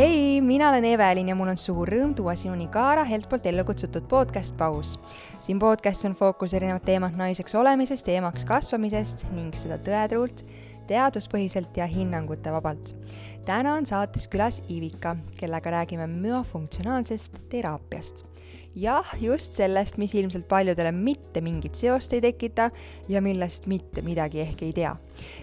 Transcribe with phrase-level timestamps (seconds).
[0.00, 3.66] hei, mina olen Evelin ja mul on suur rõõm tuua sinuni Kaara Helt poolt ellu
[3.68, 4.94] kutsutud podcast Paus.
[5.44, 10.40] siin podcastis on fookus erinevad teemad naiseks olemisest ja emaks kasvamisest ning seda tõetruult,
[10.88, 12.94] teaduspõhiselt ja hinnangute vabalt.
[13.44, 18.29] täna on saates külas Ivika, kellega räägime müofunktsionaalsest teraapiast
[18.74, 22.70] jah, just sellest, mis ilmselt paljudele mitte mingit seost ei tekita
[23.08, 24.96] ja millest mitte midagi ehk ei tea.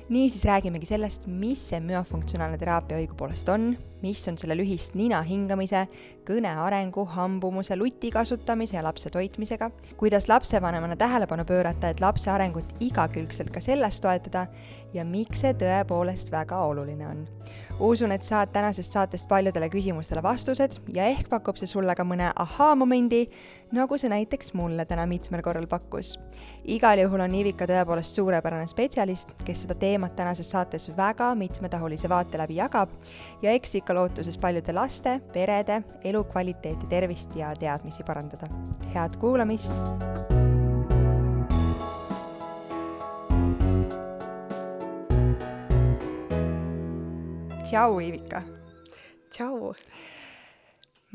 [0.09, 3.68] niisiis räägimegi sellest, mis see müofunktsionaalne teraapia õigupoolest on,
[4.02, 5.84] mis on selle lühist nina hingamise,
[6.26, 12.73] kõne arengu, hambumuse, luti kasutamise ja lapse toitmisega, kuidas lapsevanemana tähelepanu pöörata, et lapse arengut
[12.80, 14.48] igakülgselt ka selles toetada
[14.94, 17.26] ja miks see tõepoolest väga oluline on
[17.80, 22.31] usun, et saad tänasest saatest paljudele küsimustele vastused ja ehk pakub see sulle ka mõne
[22.44, 23.27] ahaa-momendi,
[23.77, 26.18] nagu see näiteks mulle täna mitmel korral pakkus.
[26.66, 32.38] igal juhul on Ivika tõepoolest suurepärane spetsialist, kes seda teemat tänases saates väga mitmetahulise vaate
[32.38, 32.90] läbi jagab
[33.41, 38.49] ja eks ikka lootuses paljude laste, perede elukvaliteeti, tervist ja teadmisi parandada.
[38.94, 40.37] head kuulamist!
[47.68, 48.41] Tšau, Ivika.
[49.29, 49.73] tšau.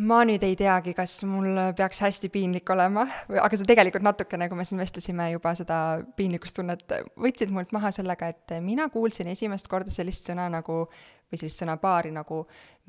[0.04, 3.06] ma nüüd ei teagi, kas mul peaks hästi piinlik olema,
[3.40, 5.76] aga sa tegelikult natukene, kui me siin vestlesime juba seda
[6.18, 6.84] piinlikkustunnet,
[7.24, 10.82] võtsid mult maha sellega, et mina kuulsin esimest korda sellist sõna nagu,
[11.30, 12.42] või sellist sõnapaari nagu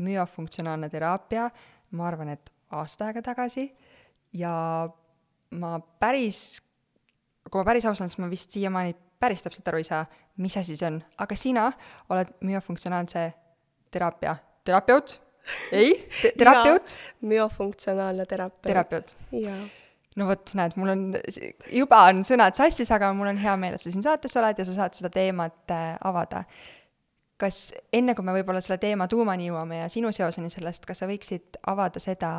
[0.04, 1.46] müofunktsionaalne teraapia,
[1.96, 3.70] ma arvan, et aasta aega tagasi
[4.40, 4.56] ja
[5.56, 6.58] ma päris,
[7.48, 10.04] kui ma päris aus olen, siis ma vist siiamaani päris täpselt aru ei saa,
[10.44, 11.70] mis asi see on, aga sina
[12.12, 13.30] oled myofunktsionaalse
[13.94, 15.16] teraapia, terapeut?
[15.72, 15.94] ei,
[16.40, 16.98] terapeut?
[17.22, 18.62] myofunktsionaalne terapeut.
[18.68, 19.16] terapeut.
[20.16, 21.04] no vot, näed, mul on,
[21.72, 24.68] juba on sõnad sassis, aga mul on hea meel, et sa siin saates oled ja
[24.68, 26.44] sa saad seda teemat äh, avada.
[27.38, 31.10] kas enne, kui me võib-olla selle teema tuumani jõuame ja sinu seoseni sellest, kas sa
[31.10, 32.34] võiksid avada seda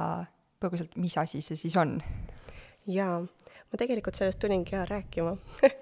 [0.62, 1.98] põgusalt, mis asi see siis on?
[2.86, 5.36] jaa, ma tegelikult sellest tulingi rääkima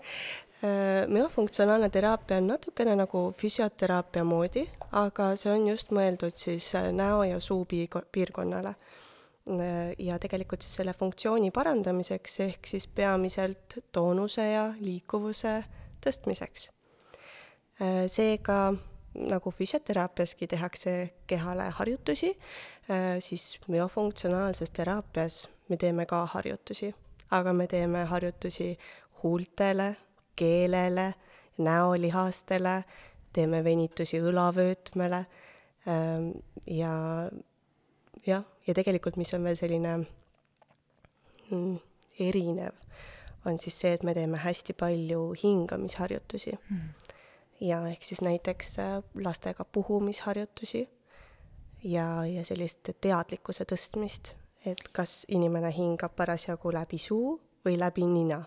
[0.62, 4.60] Äh, müofunktsionaalne teraapia on natukene nagu füsioteraapia moodi,
[4.94, 8.70] aga see on just mõeldud siis äh, näo ja suu piirkonnale.
[9.50, 15.56] Äh, ja tegelikult siis selle funktsiooni parandamiseks, ehk siis peamiselt toonuse ja liikuvuse
[16.04, 16.68] tõstmiseks.
[18.06, 18.58] seega
[19.14, 20.92] nagu füsioteraapiaski tehakse
[21.26, 22.30] kehale harjutusi,
[23.18, 26.92] siis müofunktsionaalses teraapias me teeme ka harjutusi,
[27.30, 28.76] aga me teeme harjutusi
[29.22, 29.96] huultele
[30.37, 31.12] keelele,
[31.62, 32.82] näolihastele,
[33.32, 35.25] teeme venitusi õlavöötmele
[35.88, 36.31] ähm,
[36.66, 36.93] ja
[38.26, 39.97] jah, ja tegelikult, mis on veel selline
[41.50, 41.76] mm,
[42.21, 42.76] erinev,
[43.47, 46.56] on siis see, et me teeme hästi palju hingamisharjutusi.
[46.71, 47.12] Mm..
[47.60, 50.88] ja ehk siis näiteks äh, lastega puhumisharjutusi
[51.84, 54.34] ja, ja sellist teadlikkuse tõstmist,
[54.66, 58.42] et kas inimene hingab parasjagu läbi suu või läbi nina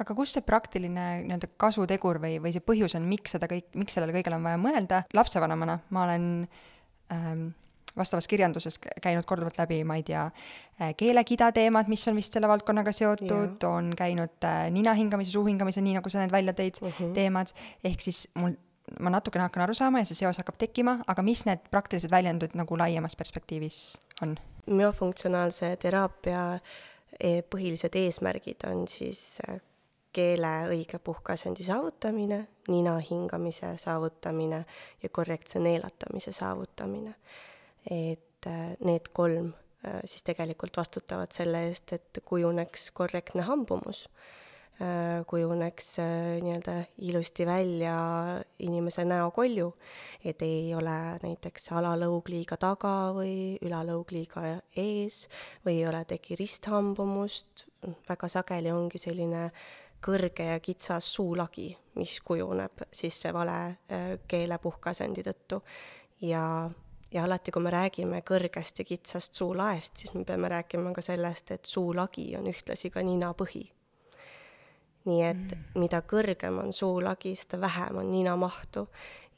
[0.00, 3.96] aga kus see praktiline nii-öelda kasutegur või, või see põhjus on, miks seda kõik, miks
[3.96, 6.24] sellele kõigele on vaja mõelda, lapsevanemana ma olen
[7.12, 7.50] ähm,
[7.96, 10.24] vastavas kirjanduses käinud korduvalt läbi, ma ei tea,
[10.80, 15.44] äh, keelekida teemad, mis on vist selle valdkonnaga seotud, on käinud äh, nina hingamise, suu
[15.46, 16.94] hingamise, nii nagu sa need välja tõid uh, mhm.
[16.98, 17.14] -huh.
[17.18, 17.52] teemad,
[17.84, 18.56] ehk siis mul,
[19.00, 22.56] ma natukene hakkan aru saama ja see seos hakkab tekkima, aga mis need praktilised väljundid
[22.58, 24.38] nagu laiemas perspektiivis on?
[24.66, 26.42] müofunktsionaalse teraapia
[27.18, 29.58] e, põhilised eesmärgid on siis äh,
[30.12, 34.64] keele õige puhkeasendi saavutamine, nina hingamise saavutamine
[35.02, 37.14] ja korrektse neelatamise saavutamine.
[37.90, 39.48] et äh, need kolm
[39.84, 44.04] äh, siis tegelikult vastutavad selle eest, et kujuneks korrektne hambumus,
[44.78, 45.96] äh, kujuneks
[46.44, 46.76] nii-öelda
[47.08, 47.96] ilusti välja
[48.62, 49.72] inimese näokolju,
[50.24, 55.26] et ei ole näiteks alalõug liiga taga või ülalõug liiga ees
[55.66, 57.66] või ei ole tegi risthambumust,
[58.06, 63.58] väga sageli ongi selline äh, kõrge ja kitsas suulagi, mis kujuneb siis see vale
[63.92, 65.62] äh, keelepuhkeasendi tõttu.
[66.22, 66.70] ja,
[67.12, 71.50] ja alati, kui me räägime kõrgest ja kitsast suulaest, siis me peame rääkima ka sellest,
[71.50, 73.64] et suulagi on ühtlasi ka ninapõhi.
[75.04, 75.80] nii et mm.
[75.82, 78.86] mida kõrgem on suulagi, seda vähem on ninamahtu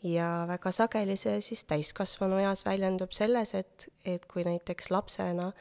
[0.04, 5.52] ja väga sageli see siis täiskasvanu eas väljendub selles, et, et kui näiteks lapsena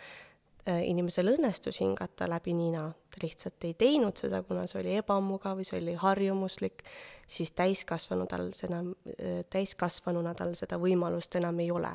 [0.63, 5.59] Äh, inimesel õnnestus hingata läbi nina, ta lihtsalt ei teinud seda, kuna see oli ebamugav
[5.59, 6.81] või see oli harjumuslik,
[7.29, 8.81] siis täiskasvanu tal seda,
[9.13, 11.93] äh, täiskasvanuna tal seda võimalust enam ei ole.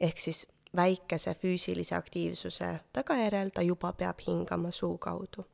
[0.00, 0.46] ehk siis
[0.76, 5.46] väikese füüsilise aktiivsuse tagajärjel ta juba peab hingama suu kaudu.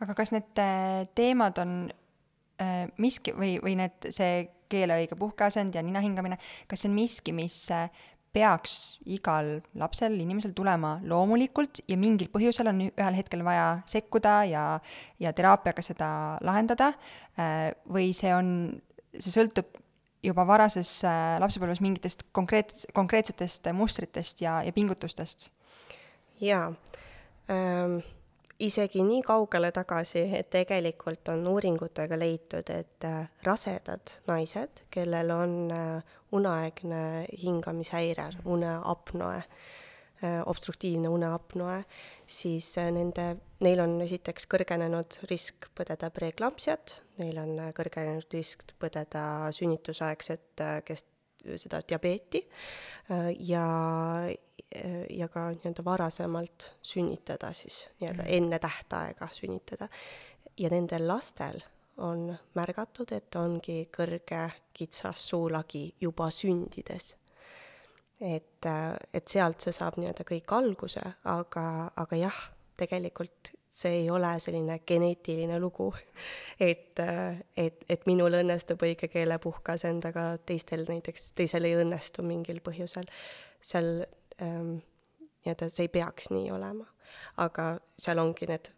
[0.00, 1.90] aga kas need äh, teemad on
[2.60, 6.38] äh, miski või, või need, see keele õige puhkeasend ja nina hingamine,
[6.68, 7.58] kas see on miski, mis
[8.32, 8.74] peaks
[9.12, 14.64] igal lapsel, inimesel tulema loomulikult ja mingil põhjusel on ühel hetkel vaja sekkuda ja,
[15.20, 16.08] ja teraapiaga seda
[16.44, 16.92] lahendada,
[17.36, 18.48] äh, või see on,
[19.12, 19.76] see sõltub
[20.24, 25.50] juba varases äh, lapsepõlves mingitest konkreet-, konkreetsetest mustritest ja, ja pingutustest?
[26.42, 26.72] jaa
[27.52, 28.00] ähm
[28.62, 35.54] isegi nii kaugele tagasi, et tegelikult on uuringutega leitud, et äh, rasedad naised, kellel on
[35.74, 37.02] äh, uneaegne
[37.42, 39.38] hingamishäire, uneapnoe,
[40.22, 41.82] äh, obstruktiivne uneapnoe,
[42.26, 43.28] siis nende,
[43.64, 49.24] neil on esiteks kõrgenenud risk põdeda preeklampsiat, neil on kõrgenenud risk põdeda
[49.54, 51.10] sünnitusaegset kest-,
[51.58, 52.44] seda diabeeti
[53.42, 53.66] ja
[55.10, 58.34] ja ka nii-öelda varasemalt sünnitada siis, nii-öelda mm.
[58.38, 59.88] enne tähtaega sünnitada.
[60.58, 61.60] ja nendel lastel
[61.96, 67.16] on märgatud, et ongi kõrge kitsas suulagi juba sündides.
[68.20, 72.36] et, eh, et sealt see saab nii-öelda kõik alguse, aga, aga jah,
[72.78, 75.88] tegelikult see ei ole selline geneetiline lugu,
[76.60, 82.62] et, eh, et, et minul õnnestub õige keelepuhkas endaga, teistel näiteks, teisel ei õnnestu mingil
[82.62, 83.10] põhjusel.
[83.60, 84.04] seal
[84.42, 84.78] ähm,
[85.42, 86.86] nii-öelda see ei peaks nii olema.
[87.36, 87.64] aga
[87.98, 88.70] seal ongi need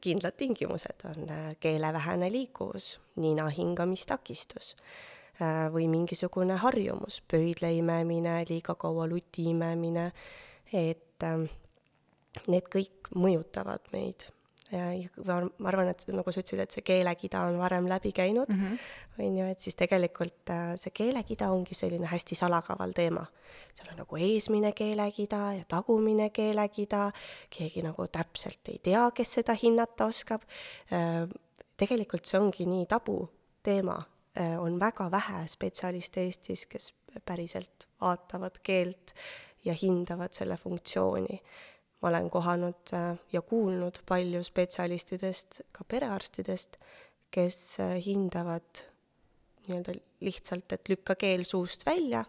[0.00, 4.74] kindlad tingimused, on äh, keele vähene liikuvus, nina hingamistakistus
[5.40, 10.10] äh, või mingisugune harjumus, pöidla imemine, liiga kaua luti imemine,
[10.72, 11.46] et ähm,
[12.46, 14.26] need kõik mõjutavad meid
[14.70, 18.76] ma arvan, et nagu sa ütlesid, et see keelekida on varem läbi käinud mm,
[19.18, 23.24] on ju, et siis tegelikult äh, see keelekida ongi selline hästi salakaval teema.
[23.74, 27.10] seal on nagu eesmine keelekida ja tagumine keelekida,
[27.50, 30.46] keegi nagu täpselt ei tea, kes seda hinnata oskab.
[30.92, 31.26] Äh,
[31.80, 33.18] tegelikult see ongi nii tabu
[33.62, 33.98] teema,
[34.38, 36.92] äh, on väga vähe spetsialiste Eestis, kes
[37.26, 39.14] päriselt vaatavad keelt
[39.64, 41.40] ja hindavad selle funktsiooni
[42.00, 46.78] ma olen kohanud äh, ja kuulnud palju spetsialistidest, ka perearstidest,
[47.30, 48.84] kes äh, hindavad
[49.66, 49.94] nii-öelda
[50.24, 52.24] lihtsalt, et lükka keel suust välja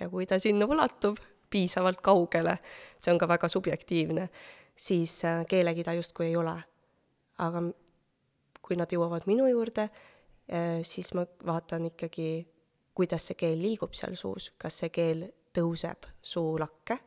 [0.00, 1.20] ja kui ta sinna ulatub
[1.52, 2.56] piisavalt kaugele,
[3.00, 4.28] see on ka väga subjektiivne,
[4.76, 6.56] siis äh, keelekida justkui ei ole.
[7.42, 7.62] aga
[8.62, 9.88] kui nad jõuavad minu juurde,
[10.86, 12.44] siis ma vaatan ikkagi,
[12.94, 15.24] kuidas see keel liigub seal suus, kas see keel
[15.56, 16.98] tõuseb suulakke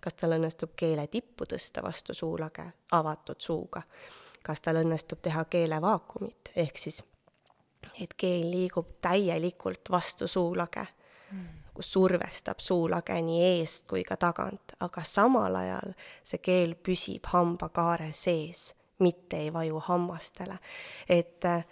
[0.00, 3.82] kas tal õnnestub keele tippu tõsta vastu suulage avatud suuga,
[4.42, 7.02] kas tal õnnestub teha keelevaakumit, ehk siis
[8.00, 10.86] et keel liigub täielikult vastu suulage
[11.30, 17.26] mm., nagu survestab suulage nii eest kui ka tagant, aga samal ajal see keel püsib
[17.32, 20.58] hambakaare sees, mitte ei vaju hammastele.
[21.08, 21.66] et äh,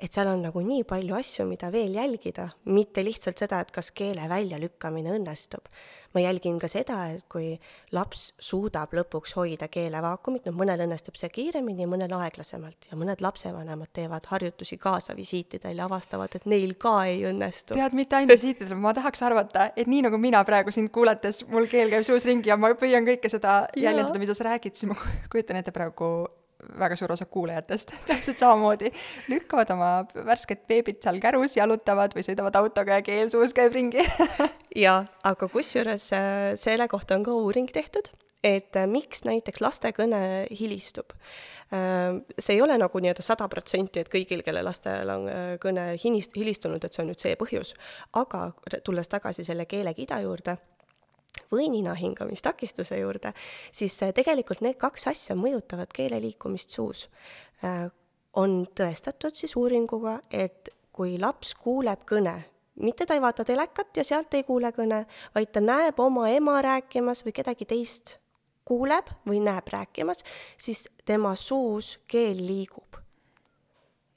[0.00, 3.90] et seal on nagu nii palju asju, mida veel jälgida, mitte lihtsalt seda, et kas
[3.96, 5.68] keele väljalükkamine õnnestub.
[6.10, 7.52] ma jälgin ka seda, et kui
[7.94, 13.92] laps suudab lõpuks hoida keelevaakumit, noh, mõnel õnnestub see kiiremini, mõnel aeglasemalt ja mõned lapsevanemad
[13.94, 17.78] teevad harjutusi kaasa visiitidel ja avastavad, et neil ka ei õnnestu.
[17.78, 21.70] tead, mitte ainult visiitidel, ma tahaks arvata, et nii nagu mina praegu sind kuulates, mul
[21.70, 24.98] keel käib suus ringi ja ma püüan kõike seda jäljendada, mida sa räägid, siis ma
[25.30, 26.10] kujutan ette praegu
[26.78, 28.90] väga suur osa kuulajatest täpselt samamoodi.
[29.28, 29.90] lükkavad oma
[30.26, 34.04] värsket beebit seal kärus, jalutavad või sõidavad autoga ja keel suus käib ringi.
[34.84, 38.10] Jaa, aga kusjuures äh, selle kohta on ka uuring tehtud,
[38.44, 40.22] et äh, miks näiteks laste kõne
[40.60, 41.14] hilistub.
[41.74, 45.28] Äh, see ei ole nagu nii-öelda sada protsenti, et kõigil, kelle lastel on
[45.62, 47.74] kõne hinist-, hilistunud, et see on nüüd see põhjus,
[48.20, 48.50] aga
[48.84, 50.58] tulles tagasi selle keelekida juurde
[51.52, 53.32] või nina hingamistakistuse juurde,
[53.72, 57.08] siis äh, tegelikult need kaks asja mõjutavad keele liikumist suus.
[57.64, 57.88] Äh,
[58.38, 62.36] on tõestatud siis uuringuga, et kui laps kuuleb kõne,
[62.80, 66.60] mitte ta ei vaata telekat ja sealt ei kuule kõne, vaid ta näeb oma ema
[66.62, 68.18] rääkimas või kedagi teist
[68.64, 70.22] kuuleb või näeb rääkimas,
[70.58, 72.89] siis tema suus keel liigub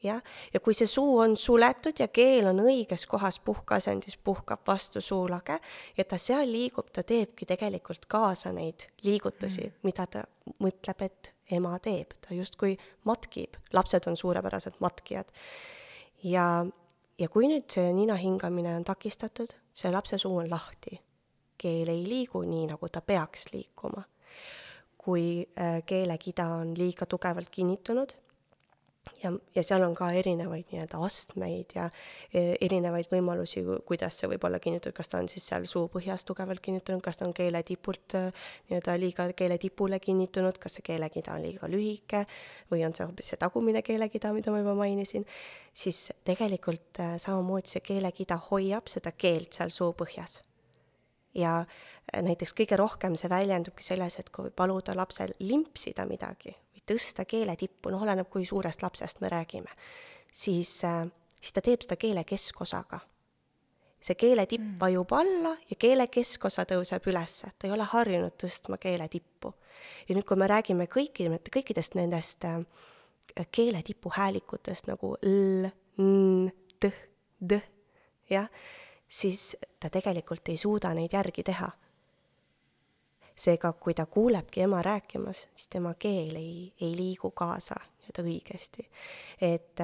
[0.04, 0.22] jah,
[0.54, 5.60] ja kui see suu on suletud ja keel on õiges kohas puhkeasendis, puhkab vastu suulage
[5.98, 10.24] ja ta seal liigub, ta teebki tegelikult kaasa neid liigutusi mm., mida ta
[10.64, 12.76] mõtleb, et ema teeb, ta justkui
[13.08, 15.30] matkib, lapsed on suurepärased matkijad.
[16.24, 16.66] ja,
[17.20, 21.00] ja kui nüüd see nina hingamine on takistatud, see lapse suu on lahti,
[21.58, 24.04] keel ei liigu nii, nagu ta peaks liikuma.
[25.04, 28.14] kui äh, keelekida on liiga tugevalt kinnitunud
[29.24, 31.88] ja, ja seal on ka erinevaid nii-öelda astmeid ja
[32.34, 36.24] e, erinevaid võimalusi, kuidas see võib olla kinnitatud, kas ta on siis seal suu põhjas
[36.28, 38.24] tugevalt kinnitunud, kas ta on keele tipult e,
[38.70, 42.24] nii-öelda liiga keele tipule kinnitunud, kas see keelekida on liiga lühike
[42.72, 45.28] või on see hoopis see tagumine keelekida, mida ma juba mainisin,
[45.76, 50.42] siis tegelikult e, samamoodi see keelekida hoiab seda keelt seal suu põhjas.
[51.34, 51.64] ja
[52.14, 56.54] näiteks kõige rohkem see väljendubki selles, et kui paluda lapsel limpsida midagi
[56.90, 59.72] tõsta keele tippu, noh, oleneb, kui suurest lapsest me räägime,
[60.34, 61.06] siis, äh,
[61.40, 63.00] siis ta teeb seda keele keskosaga.
[64.04, 64.80] see keele tipp mm.
[64.80, 69.54] vajub alla ja keele keskosa tõuseb ülesse, ta ei ole harjunud tõstma keele tippu.
[70.10, 72.60] ja nüüd, kui me räägime kõiki, kõikidest nendest äh,
[73.52, 75.70] keele tipuhäälikutest nagu l,
[76.02, 76.92] n, t,
[77.40, 77.60] d,
[78.30, 78.50] jah,
[79.08, 81.70] siis ta tegelikult ei suuda neid järgi teha.
[83.36, 88.90] Seega, kui ta kuulebki ema rääkimas, siis tema keel ei, ei liigu kaasa nii-öelda õigesti.
[89.42, 89.80] et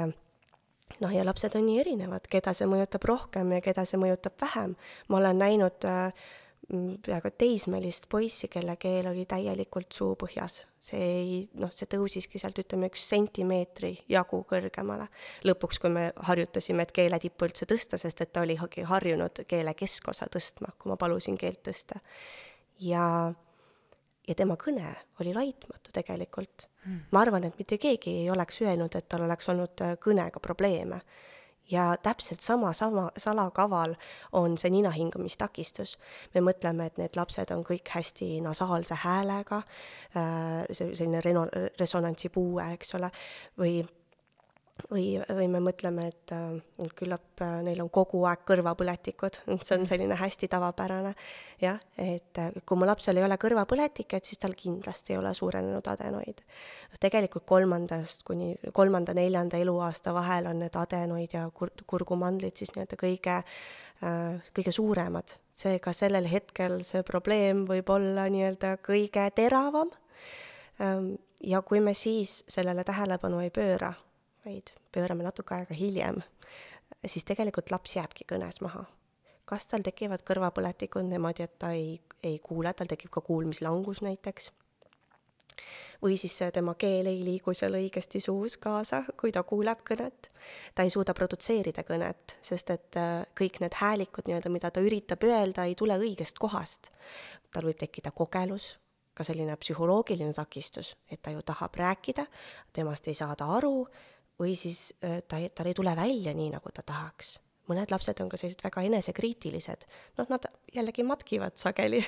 [0.99, 4.75] noh, ja lapsed on nii erinevad, keda see mõjutab rohkem ja keda see mõjutab vähem.
[5.07, 6.13] ma olen näinud äh,
[6.69, 10.65] peaaegu teismelist poissi, kelle keel oli täielikult suupõhjas.
[10.79, 15.07] see ei, noh, see tõusiski sealt, ütleme, üks sentimeetri jagu kõrgemale.
[15.43, 19.73] lõpuks, kui me harjutasime, et keele tippu üldse tõsta, sest et ta oli harjunud keele
[19.73, 21.99] keskosa tõstma, kui ma palusin keelt tõsta.
[22.79, 23.33] Ja,
[24.27, 26.67] ja tema kõne oli laitmatu tegelikult.
[26.85, 27.01] Hmm..
[27.11, 31.01] ma arvan, et mitte keegi ei oleks öelnud, et tal oleks olnud kõnega probleeme.
[31.69, 33.93] Ja täpselt sama, sama salakaval
[34.33, 35.97] on see nina hingamistakistus.
[36.33, 39.61] me mõtleme, et need lapsed on kõik hästi nasaalse häälega,
[40.17, 43.11] äh, see selline reno-, resonantsipuue, eks ole,
[43.59, 43.83] või
[44.91, 49.85] või, või me mõtleme, et äh, küllap äh, neil on kogu aeg kõrvapõletikud, see on
[49.89, 51.13] selline hästi tavapärane.
[51.61, 55.87] jah, et äh, kui mu lapsel ei ole kõrvapõletiket, siis tal kindlasti ei ole suurenenud
[55.87, 56.41] adenoid.
[56.99, 63.37] tegelikult kolmandast kuni kolmanda-neljanda eluaasta vahel on need adenoid ja kur-, kurgumandlid siis nii-öelda kõige
[63.39, 65.37] äh,, kõige suuremad.
[65.59, 69.89] seega sellel hetkel see probleem võib olla nii-öelda kõige teravam
[70.79, 73.93] ähm, ja kui me siis sellele tähelepanu ei pööra,
[74.49, 76.21] vaid pöörame natuke aega hiljem,
[77.05, 78.85] siis tegelikult laps jääbki kõnes maha.
[79.49, 84.51] kas tal tekivad kõrvapõletikud niimoodi, et ta ei, ei kuule, tal tekib ka kuulmislangus näiteks,
[86.03, 90.29] või siis tema keel ei liigu seal õigesti suus kaasa, kui ta kuuleb kõnet.
[90.75, 95.25] ta ei suuda produtseerida kõnet, sest et äh, kõik need häälikud nii-öelda, mida ta üritab
[95.25, 96.91] öelda, ei tule õigest kohast.
[97.51, 98.77] tal võib tekkida kogelus,
[99.13, 102.25] ka selline psühholoogiline takistus, et ta ju tahab rääkida,
[102.73, 103.87] temast ei saada aru
[104.39, 107.37] või siis äh, ta, tal ei tule välja nii, nagu ta tahaks.
[107.69, 109.85] mõned lapsed on ka sellised väga enesekriitilised,
[110.17, 112.01] noh, nad jällegi matkivad sageli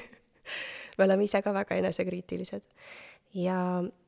[0.97, 2.63] me oleme ise ka väga enesekriitilised.
[3.33, 3.57] ja,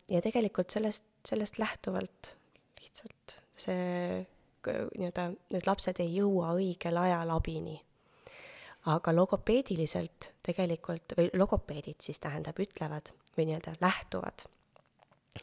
[0.09, 2.35] ja tegelikult sellest, sellest lähtuvalt
[2.81, 4.23] lihtsalt see
[4.63, 7.79] nii-öelda, need lapsed ei jõua õigel ajal abini.
[8.91, 14.43] aga logopeediliselt tegelikult, või logopeedid siis tähendab, ütlevad või nii-öelda lähtuvad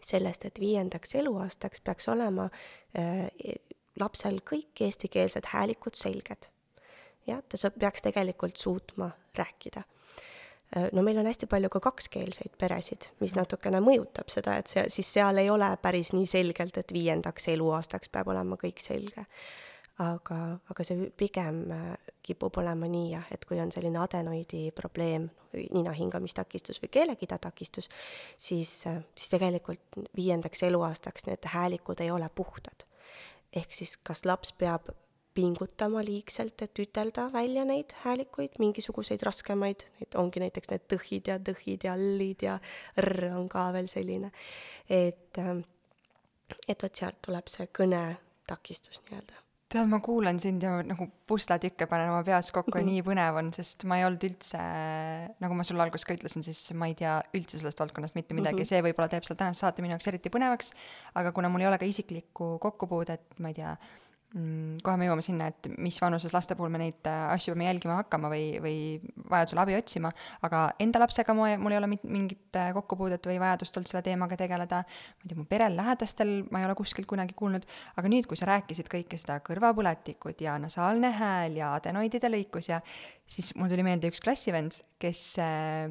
[0.03, 2.49] sellest, et viiendaks eluaastaks peaks olema
[2.99, 3.29] äh,
[4.01, 6.51] lapsel kõik eestikeelsed häälikud selged.
[7.27, 9.83] jah, ta peaks tegelikult suutma rääkida
[10.77, 10.89] äh,.
[10.93, 15.13] no meil on hästi palju ka kakskeelseid peresid, mis natukene mõjutab seda, et see, siis
[15.13, 19.27] seal ei ole päris nii selgelt, et viiendaks eluaastaks peab olema kõik selge
[20.01, 20.39] aga,
[20.73, 21.93] aga see pigem äh,
[22.25, 25.29] kipub olema nii jah, et kui on selline adenoidi probleem,
[25.75, 27.91] nina hingamistakistus või keelekidatakistus,
[28.39, 32.87] siis, äh, siis tegelikult viiendaks eluaastaks need häälikud ei ole puhtad.
[33.51, 34.93] ehk siis kas laps peab
[35.35, 41.39] pingutama liigselt, et ütelda välja neid häälikuid, mingisuguseid raskemaid, neid ongi näiteks need tõhid ja
[41.51, 42.57] tõhid ja l-id ja
[43.03, 44.33] r on ka veel selline.
[44.89, 45.63] et, äh,
[46.69, 52.11] et vot sealt tuleb see kõnetakistus nii-öelda tead, ma kuulan sind ja nagu pusletükke panen
[52.11, 54.61] oma peas kokku ja nii põnev on, sest ma ei olnud üldse,
[55.43, 58.59] nagu ma sulle alguses ka ütlesin, siis ma ei tea üldse sellest valdkonnast mitte midagi
[58.59, 58.73] mm, -hmm.
[58.73, 60.73] see võib-olla teeb selle tänase saate minu jaoks eriti põnevaks,
[61.21, 63.77] aga kuna mul ei ole ka isiklikku kokkupuudet, ma ei tea,
[64.31, 67.97] kohe me jõuame sinna, et mis vanuses laste puhul me neid äh, asju peame jälgima
[67.99, 68.75] hakkama või, või
[69.31, 70.13] vajadusel abi otsima,
[70.47, 74.39] aga enda lapsega ma, mul ei ole mingit äh, kokkupuudet või vajadust olnud selle teemaga
[74.39, 77.67] tegeleda, ma ei tea, mu perel, lähedastel ma ei ole kuskilt kunagi kuulnud,
[77.99, 82.79] aga nüüd, kui sa rääkisid kõike seda kõrvapõletikud ja nasaalne hääl ja adenoidide lõikus ja
[83.27, 85.91] siis mul tuli meelde üks klassivend, kes äh,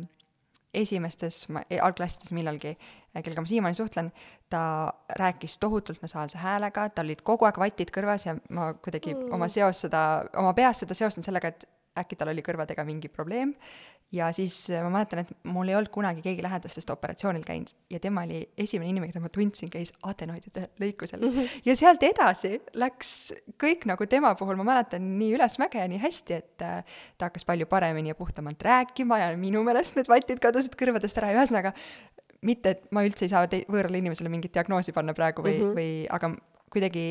[0.74, 2.76] esimestes, e, algklassides millalgi,
[3.18, 4.12] kellega ma siiamaani suhtlen,
[4.50, 9.34] ta rääkis tohutult nasaalse häälega, tal olid kogu aeg vatid kõrvas ja ma kuidagi mm.
[9.38, 10.04] oma seos seda,
[10.38, 11.68] oma peas seda seostan sellega, et
[12.00, 13.54] äkki tal oli kõrvadega mingi probleem
[14.14, 18.24] ja siis ma mäletan, et mul ei olnud kunagi keegi lähedastest operatsioonil käinud ja tema
[18.26, 21.34] oli esimene inimene, keda ma tundsin, käis adenoidide lõikusel mm.
[21.36, 21.66] -hmm.
[21.66, 23.12] ja sealt edasi läks
[23.62, 27.46] kõik nagu tema puhul, ma mäletan nii ülesmäge ja nii hästi, et äh, ta hakkas
[27.46, 31.74] palju paremini ja puhtamalt rääkima ja minu meelest need vatid kadusid kõrvadest ära ja ühesõnaga
[32.42, 35.76] mitte, et ma üldse ei saa võõrale inimesele mingit diagnoosi panna praegu või mm, -hmm.
[35.76, 36.32] või aga
[36.72, 37.06] kuidagi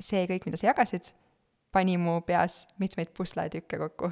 [0.00, 1.12] see kõik, mida sa jagasid,
[1.72, 4.10] pani mu peas mitmeid pusletükke kokku.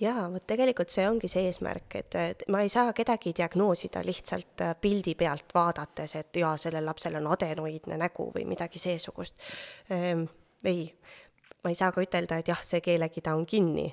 [0.00, 4.64] jaa, vot tegelikult see ongi see eesmärk, et, et ma ei saa kedagi diagnoosida lihtsalt
[4.66, 9.38] äh, pildi pealt vaadates, et jaa, sellel lapsel on adenoidne nägu või midagi seesugust
[9.90, 10.26] ehm,.
[10.64, 10.88] ei,
[11.62, 13.86] ma ei saa ka ütelda, et jah, see keelekida on kinni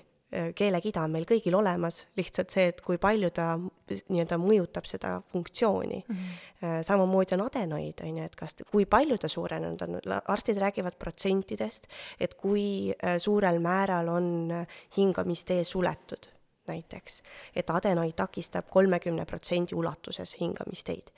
[0.55, 5.99] keelekida on meil kõigil olemas, lihtsalt see, et kui palju ta nii-öelda mõjutab seda funktsiooni
[6.01, 6.15] mm.
[6.15, 6.83] -hmm.
[6.87, 11.87] samamoodi on adenoid, on ju, et kas, kui palju ta suurenenud on, arstid räägivad protsentidest,
[12.19, 14.53] et kui äh, suurel määral on
[14.97, 16.29] hingamistee suletud
[16.67, 17.21] näiteks,
[17.55, 21.09] et adenoid takistab kolmekümne protsendi ulatuses hingamisteid.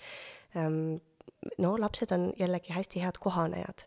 [1.58, 3.86] No lapsed on jällegi hästi head kohanejad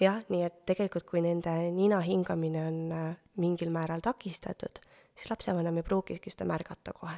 [0.00, 3.08] jah, nii et tegelikult, kui nende nina hingamine on äh,
[3.42, 4.80] mingil määral takistatud,
[5.14, 7.16] siis lapsevanem ei pruugigi seda märgata kohe.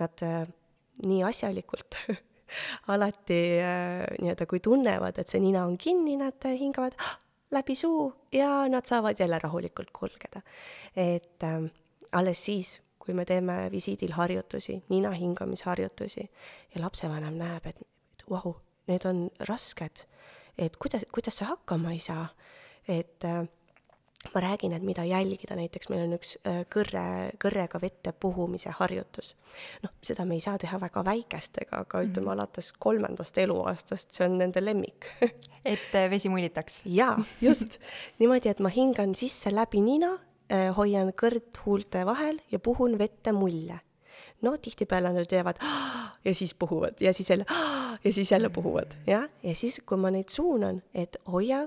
[0.00, 0.44] Nad äh,
[1.06, 1.98] nii asjalikult
[2.92, 7.16] alati äh, nii-öelda, kui tunnevad, et see nina on kinni, nad hingavad ah,
[7.54, 10.42] läbi suu ja nad saavad jälle rahulikult kulgeda.
[10.96, 11.70] et äh,
[12.12, 16.30] alles siis, kui me teeme visiidil harjutusi, nina hingamisharjutusi
[16.74, 17.80] ja lapsevanem näeb, et
[18.28, 18.54] vau wow,,
[18.86, 20.04] need on rasked
[20.60, 22.26] et kuidas, kuidas sa hakkama ei saa,
[22.88, 23.42] et äh,
[24.34, 29.34] ma räägin, et mida jälgida, näiteks meil on üks äh, kõrre, kõrrega vette puhumise harjutus.
[29.82, 32.32] noh, seda me ei saa teha väga väikestega, aga ütleme mm -hmm.
[32.32, 35.06] alates kolmandast eluaastast, see on nende lemmik
[35.74, 36.82] et äh, vesi mullitaks?
[36.84, 37.78] jaa, just.
[38.18, 40.18] niimoodi, et ma hingan sisse läbi nina,
[40.76, 43.78] hoian kõrd huulte vahel ja puhun vette mulle
[44.42, 45.60] no tihtipeale nad teevad
[46.24, 47.00] ja siis puhuvad.
[47.00, 47.46] Ja siis jälle
[48.04, 51.66] ja siis jälle puhuvad, jah, ja siis, kui ma neid suunan, et hoia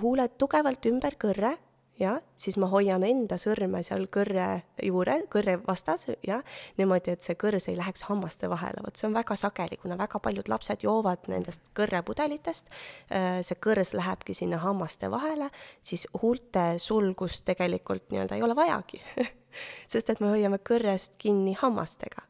[0.00, 1.56] huuled tugevalt ümber kõrre,
[2.00, 4.46] jah, siis ma hoian enda sõrme seal kõrre
[4.84, 6.42] juure, kõrre vastas, jah,
[6.78, 10.20] niimoodi, et see kõrs ei läheks hammaste vahele, vot see on väga sageli, kuna väga
[10.22, 12.70] paljud lapsed joovad nendest kõrrepudelitest,
[13.10, 15.50] äh, see kõrs lähebki sinna hammaste vahele,
[15.82, 19.02] siis huulte sulgust tegelikult nii-öelda ei ole vajagi.
[19.92, 22.26] Sest et me hoiame kõrrest kinni hammastega.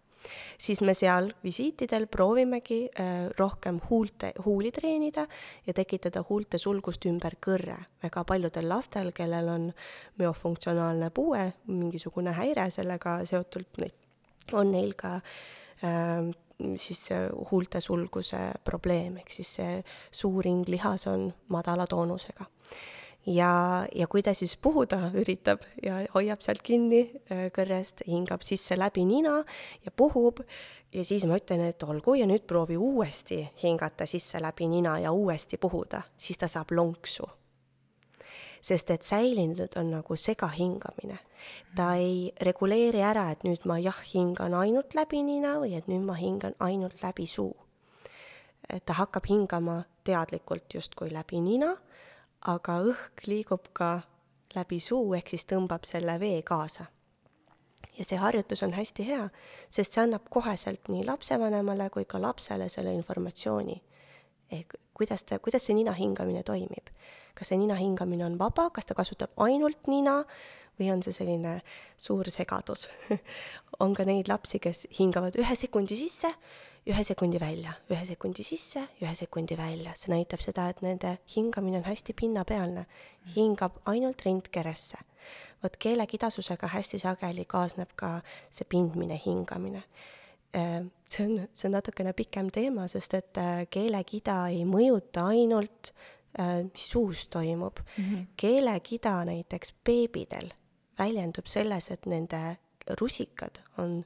[0.59, 5.27] Siis me seal visiitidel proovimegi äh, rohkem huulte, huuli treenida
[5.67, 7.77] ja tekitada huulte sulgust ümber kõrre.
[8.03, 9.71] väga paljudel lastel, kellel on
[10.19, 13.81] müofunktsionaalne puue, mingisugune häire sellega seotult,
[14.53, 16.29] on neil ka äh,
[16.77, 17.09] siis
[17.51, 22.47] huulte sulguse probleem, ehk siis see suurringlihas on madala toonusega
[23.27, 28.79] ja, ja kui ta siis puhuda üritab ja hoiab sealt kinni äh, kõrrest, hingab sisse
[28.79, 29.41] läbi nina
[29.85, 30.43] ja puhub
[30.93, 35.13] ja siis ma ütlen, et olgu ja nüüd proovi uuesti hingata sisse läbi nina ja
[35.13, 37.29] uuesti puhuda, siis ta saab lonksu.
[38.67, 41.19] sest et säilinud on nagu segahingamine.
[41.77, 46.03] ta ei reguleeri ära, et nüüd ma jah, hingan ainult läbi nina või et nüüd
[46.03, 47.55] ma hingan ainult läbi suu.
[48.85, 51.77] ta hakkab hingama teadlikult justkui läbi nina
[52.47, 54.01] aga õhk liigub ka
[54.55, 56.87] läbi suu, ehk siis tõmbab selle vee kaasa.
[57.99, 59.29] ja see harjutus on hästi hea,
[59.73, 63.83] sest see annab koheselt nii lapsevanemale kui ka lapsele selle informatsiooni.
[64.51, 66.93] ehk kuidas ta, kuidas see nina hingamine toimib.
[67.35, 70.23] kas see nina hingamine on vaba, kas ta kasutab ainult nina
[70.79, 71.61] või on see selline
[71.99, 72.89] suur segadus
[73.83, 76.33] on ka neid lapsi, kes hingavad ühe sekundi sisse
[76.87, 81.81] ühe sekundi välja, ühe sekundi sisse, ühe sekundi välja, see näitab seda, et nende hingamine
[81.81, 82.87] on hästi pinnapealne,
[83.37, 85.03] hingab ainult rindkeresse.
[85.63, 88.21] vot keelekidasusega hästi sageli kaasneb ka
[88.53, 89.83] see pindmine hingamine.
[90.55, 95.91] Äh, see on, see on natukene pikem teema, sest et äh, keelekida ei mõjuta ainult,
[96.39, 98.05] äh, mis suus toimub mm.
[98.05, 98.27] -hmm.
[98.37, 100.53] keelekida näiteks beebidel
[100.99, 102.57] väljendub selles, et nende
[103.01, 104.05] rusikad on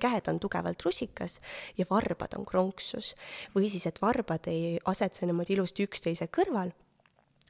[0.00, 1.40] käed on tugevalt rusikas
[1.78, 3.14] ja varbad on kronksus.
[3.54, 6.72] või siis, et varbad ei asetse niimoodi ilusti üksteise kõrval,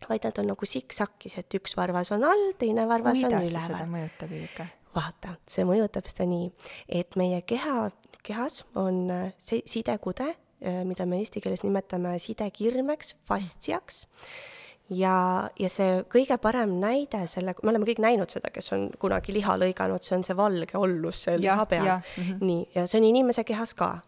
[0.09, 3.67] vaid nad on nagu siksakis, et üks varvas on all, teine varvas Kuidas on üleval.
[3.67, 4.69] seda mõjutab ikka?
[4.93, 6.51] vaata, see mõjutab seda nii,
[6.89, 7.91] et meie keha,
[8.23, 14.61] kehas on äh, see sidekude, äh, mida me eesti keeles nimetame sidekirmeks, fastsiaks mm
[14.97, 15.17] ja,
[15.59, 19.57] ja see kõige parem näide selle, me oleme kõik näinud seda, kes on kunagi liha
[19.61, 21.89] lõiganud, see on see valge ollus seal liha peal.
[21.89, 22.43] Mm -hmm.
[22.49, 24.01] nii, ja see on inimese kehas ka.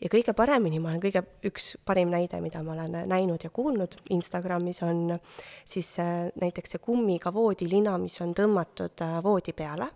[0.00, 3.96] ja kõige paremini, ma olen kõige, üks parim näide, mida ma olen näinud ja kuulnud
[4.10, 5.18] Instagramis, on
[5.64, 9.88] siis äh, näiteks see kummiga voodilina, mis on tõmmatud äh, voodi peale.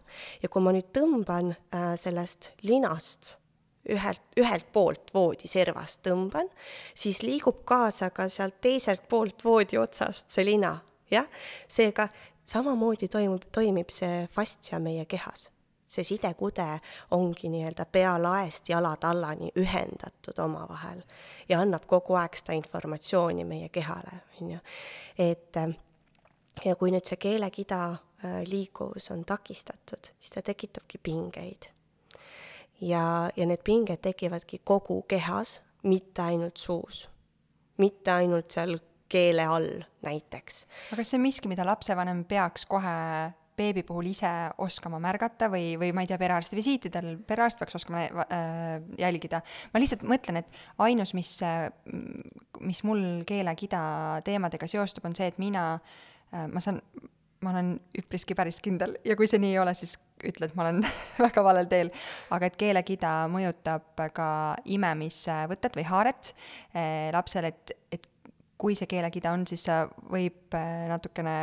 [0.43, 3.39] ja kui ma nüüd tõmban äh, sellest linast
[3.89, 6.49] ühelt, ühelt poolt voodiservast tõmban,
[6.95, 10.79] siis liigub kaasa ka sealt teiselt poolt voodi otsast see lina,
[11.11, 11.29] jah.
[11.69, 12.09] seega
[12.45, 15.51] samamoodi toimub, toimib see fastsia meie kehas.
[15.89, 16.67] see sidekude
[17.17, 21.01] ongi nii-öelda pealaest jalatallani ühendatud omavahel
[21.49, 24.59] ja annab kogu aeg seda informatsiooni meie kehale, on ju.
[25.19, 25.57] et
[26.65, 31.71] ja kui nüüd see keelekida äh, liikuvus on takistatud, siis ta tekitabki pingeid.
[32.81, 37.09] Ja, ja need pinged tekivadki kogu kehas, mitte ainult suus.
[37.79, 40.65] mitte ainult seal keele all näiteks.
[40.91, 42.95] aga kas see on miski, mida lapsevanem peaks kohe
[43.59, 44.31] beebi puhul ise
[44.63, 49.43] oskama märgata või, või ma ei tea, perearsti visiitidel, perearst peaks oskama äh, jälgida.
[49.73, 51.33] ma lihtsalt mõtlen, et ainus, mis,
[52.61, 53.81] mis mul keelekida
[54.27, 56.83] teemadega seostub, on see, et mina äh,, ma saan,
[57.45, 58.97] ma olen üpriski päris kindel.
[59.07, 59.95] Ja kui see nii ei ole, siis
[60.27, 60.83] ütle, et ma olen
[61.27, 61.93] väga valel teel,
[62.35, 64.31] aga et keelekida mõjutab ka
[64.67, 68.09] imemisvõtet või haaret äh, lapsel, et, et
[68.59, 69.79] kui see keelekida on, siis see
[70.11, 71.37] võib äh, natukene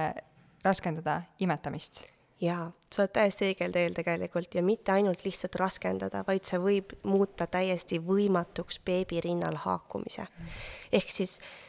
[0.65, 2.03] raskendada imetamist.
[2.41, 6.91] jaa, sa oled täiesti õigel teel tegelikult ja mitte ainult lihtsalt raskendada, vaid see võib
[7.07, 10.27] muuta täiesti võimatuks beebi rinnal haakumise.
[10.27, 10.57] Mm..
[10.99, 11.64] ehk siis ähm,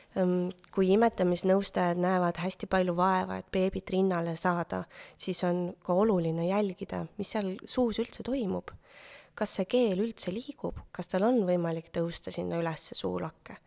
[0.73, 4.85] kui imetamisnõustajad näevad hästi palju vaeva, et beebit rinnale saada,
[5.17, 8.73] siis on ka oluline jälgida, mis seal suus üldse toimub.
[9.37, 13.59] kas see keel üldse liigub, kas tal on võimalik tõusta sinna ülesse suulakke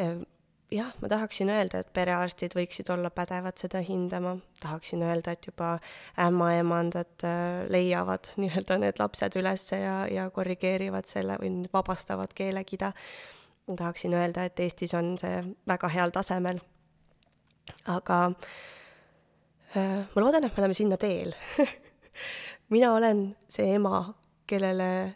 [0.00, 0.22] ehm,
[0.70, 5.76] jah, ma tahaksin öelda, et perearstid võiksid olla pädevad seda hindama, tahaksin öelda, et juba
[6.20, 12.92] ämmaemandad äh, leiavad nii-öelda need lapsed üles ja, ja korrigeerivad selle või vabastavad keelekida.
[13.68, 16.60] Ma tahaksin öelda, et Eestis on see väga heal tasemel.
[17.84, 18.32] aga
[19.76, 21.34] äh, ma loodan, et me oleme sinna teel
[22.74, 24.14] mina olen see ema,
[24.46, 25.14] kellele,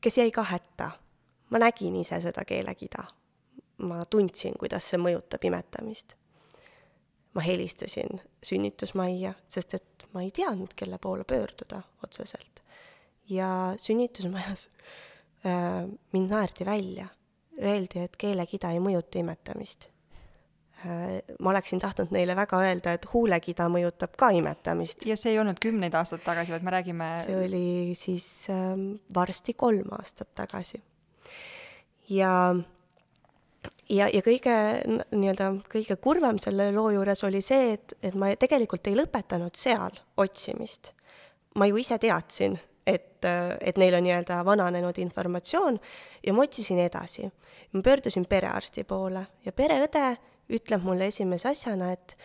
[0.00, 0.90] kes jäi ka hätta.
[1.50, 3.08] ma nägin ise seda keelekida
[3.82, 6.16] ma tundsin, kuidas see mõjutab imetamist.
[7.30, 12.62] ma helistasin sünnitusmajja, sest et ma ei teadnud, kelle poole pöörduda otseselt.
[13.28, 14.68] ja sünnitusmajas
[15.46, 17.06] äh, mind naerdi välja.
[17.60, 19.88] Öeldi, et keelekida ei mõjuta imetamist
[20.84, 21.20] äh,.
[21.40, 25.06] ma oleksin tahtnud neile väga öelda, et huulekida mõjutab ka imetamist.
[25.06, 28.74] ja see ei olnud kümneid aastaid tagasi, vaid me räägime see oli siis äh,
[29.14, 30.82] varsti kolm aastat tagasi.
[32.08, 32.32] ja
[33.90, 34.54] ja, ja kõige
[35.10, 40.00] nii-öelda kõige kurvem selle loo juures oli see, et, et ma tegelikult ei lõpetanud seal
[40.20, 40.94] otsimist.
[41.58, 43.24] ma ju ise teadsin, et,
[43.60, 45.78] et neil on nii-öelda vananenud informatsioon
[46.26, 47.30] ja ma otsisin edasi.
[47.72, 50.16] ma pöördusin perearsti poole ja pereõde
[50.50, 52.16] ütleb mulle esimese asjana, et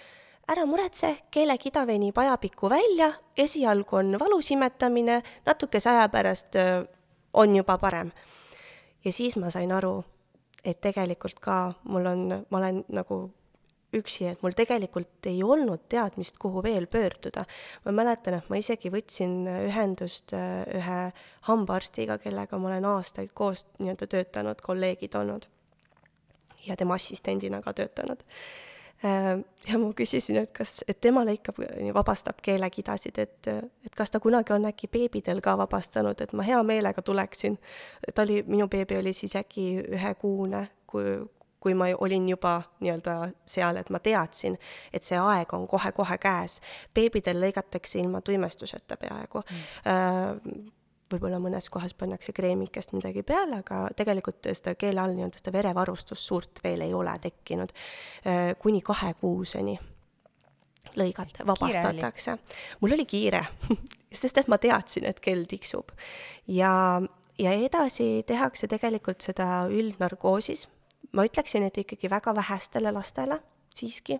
[0.48, 6.58] ära muretse, keelekida venib ajapikku välja, esialgu on valus imetamine, natukese aja pärast
[7.34, 8.12] on juba parem.
[9.06, 10.04] ja siis ma sain aru
[10.66, 11.58] et tegelikult ka
[11.90, 13.20] mul on, ma olen nagu
[14.00, 17.46] üksi, et mul tegelikult ei olnud teadmist, kuhu veel pöörduda.
[17.86, 21.00] ma mäletan, et ma isegi võtsin ühendust äh, ühe
[21.50, 25.50] hambaarstiga, kellega ma olen aastaid koos nii-öelda töötanud, kolleegid olnud
[26.66, 28.24] ja tema assistendina ka töötanud
[29.04, 31.60] Äh, ja ma küsisin, et kas, et tema lõikab,
[31.94, 36.62] vabastab keelekidasid, et, et kas ta kunagi on äkki beebidel ka vabastanud, et ma hea
[36.64, 37.58] meelega tuleksin.
[38.14, 41.18] ta oli, minu beebi oli siis äkki ühekuune, kui,
[41.66, 43.18] kui ma olin juba nii-öelda
[43.50, 44.58] seal, et ma teadsin,
[44.94, 46.60] et see aeg on kohe-kohe käes.
[46.94, 49.66] beebidel lõigatakse ilma tuimestuseta peaaegu mm.
[49.90, 50.72] äh,
[51.12, 56.22] võib-olla mõnes kohas pannakse kreemikest midagi peale, aga tegelikult seda keele all nii-öelda seda verevarustust
[56.22, 57.74] suurt veel ei ole tekkinud.
[58.26, 59.78] Äh, kuni kahekuuseni
[60.96, 62.38] lõigata, vabastatakse.
[62.82, 63.44] mul oli kiire
[64.22, 65.92] sest et ma teadsin, et kell tiksub.
[66.48, 67.02] ja,
[67.40, 70.68] ja edasi tehakse tegelikult seda üldnarkoosis.
[71.16, 73.40] Ma ütleksin, et ikkagi väga vähestele lastele
[73.76, 74.20] siiski.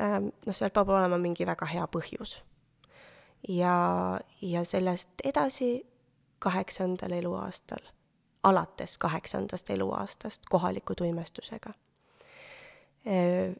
[0.00, 2.42] Äh, noh, seal peab olema mingi väga hea põhjus.
[3.48, 5.86] ja, ja sellest edasi
[6.38, 7.82] kaheksandal eluaastal,
[8.42, 11.72] alates kaheksandast eluaastast kohaliku tuimestusega.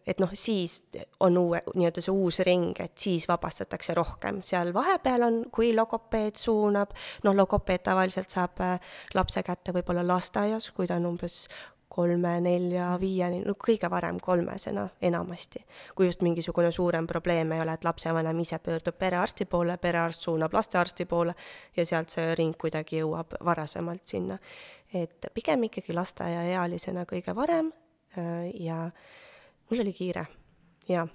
[0.06, 0.82] et noh, siis
[1.20, 6.34] on uue, nii-öelda see uus ring, et siis vabastatakse rohkem, seal vahepeal on, kui logopeed
[6.34, 6.90] suunab,
[7.22, 8.80] noh, logopeed tavaliselt saab äh,
[9.14, 11.44] lapse kätte võib-olla lasteaias, kui ta on umbes
[11.96, 15.64] kolme, nelja, viieni, no kõige varem kolmesena enamasti.
[15.96, 20.54] kui just mingisugune suurem probleem ei ole, et lapsevanem ise pöördub perearsti poole, perearst suunab
[20.54, 21.34] lastearsti poole
[21.76, 24.38] ja sealt see ring kuidagi jõuab varasemalt sinna.
[24.94, 27.72] et pigem ikkagi lasteaiaealisena kõige varem
[28.18, 28.90] äh, ja
[29.70, 30.26] mul oli kiire
[30.88, 31.06] ja,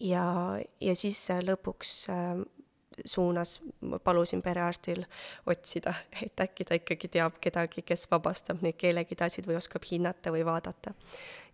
[0.00, 0.24] ja,
[0.80, 2.46] ja siis lõpuks äh,
[3.04, 5.04] suunas, ma palusin perearstil
[5.46, 10.44] otsida, et äkki ta ikkagi teab kedagi, kes vabastab neid keelekidasid või oskab hinnata või
[10.46, 10.94] vaadata.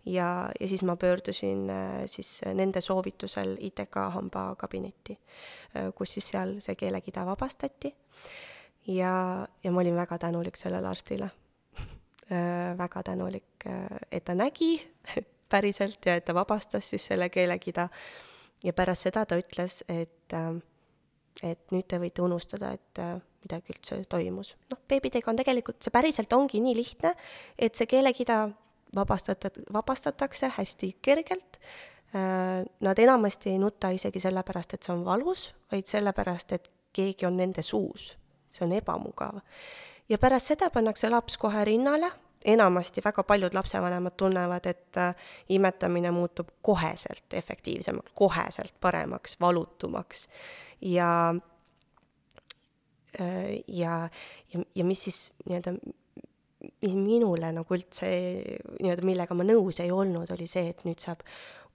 [0.05, 5.17] ja, ja siis ma pöördusin äh, siis nende soovitusel ITK hambakabinetti,
[5.75, 7.93] äh, kus siis seal see keelekida vabastati.
[8.87, 11.29] ja, ja ma olin väga tänulik sellele arstile
[12.31, 13.67] äh, väga tänulik,
[14.11, 14.75] et ta nägi
[15.53, 17.89] päriselt ja et ta vabastas siis selle keelekida
[18.63, 20.33] ja pärast seda ta ütles, et,
[21.41, 22.99] et nüüd te võite unustada, et
[23.43, 24.55] midagi üldse toimus.
[24.71, 27.13] noh, beebidega on tegelikult, see päriselt ongi nii lihtne,
[27.57, 28.45] et see keelekida
[28.95, 31.59] vabastatud, vabastatakse hästi kergelt.
[32.79, 37.37] Nad enamasti ei nuta isegi sellepärast, et see on valus, vaid sellepärast, et keegi on
[37.37, 38.17] nende suus.
[38.53, 39.39] see on ebamugav.
[40.09, 42.11] ja pärast seda pannakse laps kohe rinnale,
[42.45, 45.15] enamasti väga paljud lapsevanemad tunnevad, et äh,
[45.49, 50.27] imetamine muutub koheselt efektiivsemaks, koheselt paremaks, valutumaks
[50.85, 51.09] ja
[53.19, 54.09] äh, ja,
[54.53, 55.75] ja, ja mis siis nii-öelda
[56.63, 61.23] mis minule nagu üldse nii-öelda, millega ma nõus ei olnud, oli see, et nüüd saab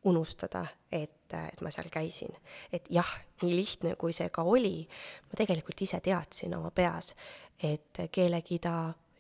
[0.09, 2.33] unustada, et, et ma seal käisin.
[2.73, 3.09] et jah,
[3.42, 4.87] nii lihtne kui see ka oli,
[5.29, 7.14] ma tegelikult ise teadsin oma peas,
[7.62, 8.75] et keelekida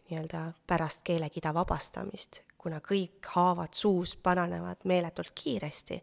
[0.08, 6.00] nii-öelda pärast keelekida vabastamist, kuna kõik haavad suus paranevad meeletult kiiresti,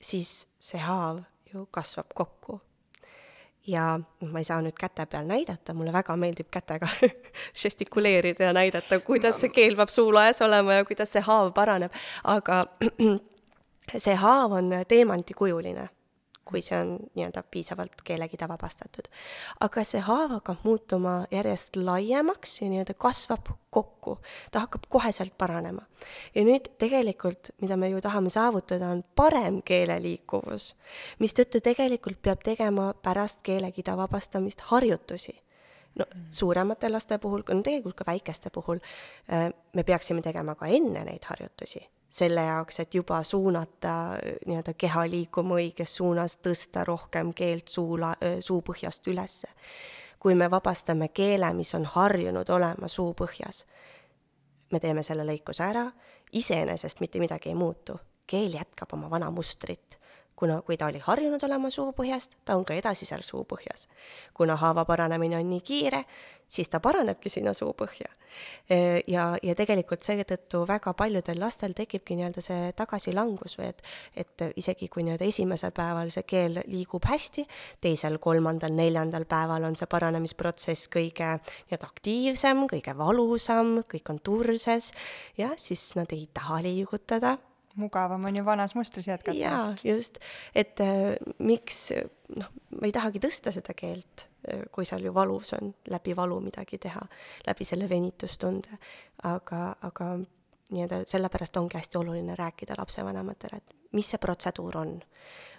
[0.00, 1.20] siis see haav
[1.52, 2.60] ju kasvab kokku
[3.68, 4.00] ja
[4.32, 6.88] ma ei saa nüüd käte peal näidata, mulle väga meeldib kätega
[7.62, 12.64] žestikuleerida ja näidata, kuidas see keel peab suulaes olema ja kuidas see haav paraneb, aga
[14.06, 15.88] see haav on teemantikujuline,
[16.48, 19.08] kui see on nii-öelda piisavalt keelekida vabastatud.
[19.60, 24.18] aga see haav hakkab muutuma järjest laiemaks ja nii-öelda kasvab kokku,
[24.50, 25.82] ta hakkab koheselt paranema.
[26.34, 30.72] ja nüüd tegelikult, mida me ju tahame saavutada, on parem keeleliikuvus,
[31.18, 35.36] mistõttu tegelikult peab tegema pärast keelekida vabastamist harjutusi
[35.98, 38.80] no suuremate laste puhul, no tegelikult ka väikeste puhul,
[39.32, 43.94] äh, me peaksime tegema ka enne neid harjutusi selle jaoks, et juba suunata
[44.46, 49.48] nii-öelda keha liikuma õiges suunas, tõsta rohkem keelt suula, suupõhjast ülesse.
[50.18, 53.64] kui me vabastame keele, mis on harjunud olema suupõhjas,
[54.72, 55.84] me teeme selle lõikuse ära,
[56.32, 57.94] iseenesest mitte midagi ei muutu,
[58.26, 59.97] keel jätkab oma vana mustrit
[60.38, 63.88] kuna, kui ta oli harjunud olema suupõhjast, ta on ka edasi seal suupõhjas.
[64.34, 66.04] kuna haava paranemine on nii kiire,
[66.48, 68.08] siis ta paranebki sinna suupõhja.
[69.08, 73.82] ja, ja tegelikult seetõttu väga paljudel lastel tekibki nii-öelda see tagasilangus või et,
[74.14, 77.46] et isegi kui nii-öelda esimesel päeval see keel liigub hästi,
[77.80, 84.92] teisel, kolmandal, neljandal päeval on see paranemisprotsess kõige nii-öelda aktiivsem, kõige valusam, kõik on turses,
[85.40, 87.38] jah, siis nad ei taha liigutada
[87.78, 89.38] mugavam on ju vanas mustris jätkata.
[89.38, 90.18] jaa, just,
[90.54, 91.90] et äh, miks,
[92.36, 96.40] noh, ma ei tahagi tõsta seda keelt, äh, kui seal ju valus on, läbi valu
[96.44, 97.02] midagi teha,
[97.46, 98.80] läbi selle venitustunde,
[99.28, 100.14] aga, aga
[100.70, 104.98] nii-öelda sellepärast ongi hästi oluline rääkida lapsevanematele, et mis see protseduur on.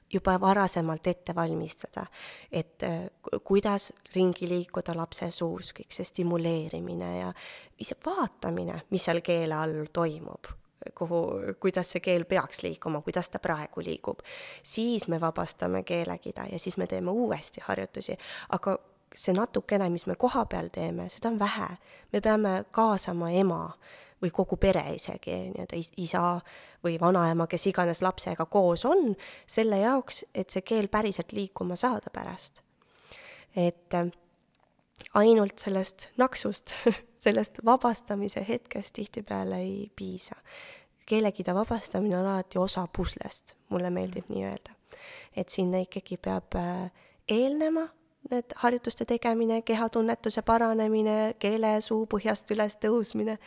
[0.10, 2.06] Juba varasemalt ette valmistada,
[2.52, 3.04] et äh,
[3.46, 7.34] kuidas ringi liikuda lapse suus, kõik see stimuleerimine ja
[7.78, 10.50] ise vaatamine, mis seal keele all toimub
[10.98, 11.22] kuhu,
[11.60, 14.20] kuidas see keel peaks liikuma, kuidas ta praegu liigub.
[14.64, 18.18] siis me vabastame keelekida ja siis me teeme uuesti harjutusi,
[18.50, 18.78] aga
[19.16, 21.68] see natukene, mis me koha peal teeme, seda on vähe.
[22.14, 23.64] me peame kaasama ema
[24.22, 26.24] või kogu pere isegi, nii-öelda isa
[26.84, 29.14] või vanaema, kes iganes lapsega koos on,
[29.48, 32.62] selle jaoks, et see keel päriselt liikuma saada pärast.
[33.56, 34.12] et äh,
[35.14, 36.74] ainult sellest naksust,
[37.26, 40.36] sellest vabastamise hetkest tihtipeale ei piisa.
[41.10, 44.76] Keelekida vabastamine on alati osa puslest, mulle meeldib nii öelda.
[45.36, 46.92] et sinna ikkagi peab äh,
[47.30, 47.88] eelnema
[48.32, 53.38] need harjutuste tegemine, kehatunnetuse paranemine, keele suu põhjast üles tõusmine,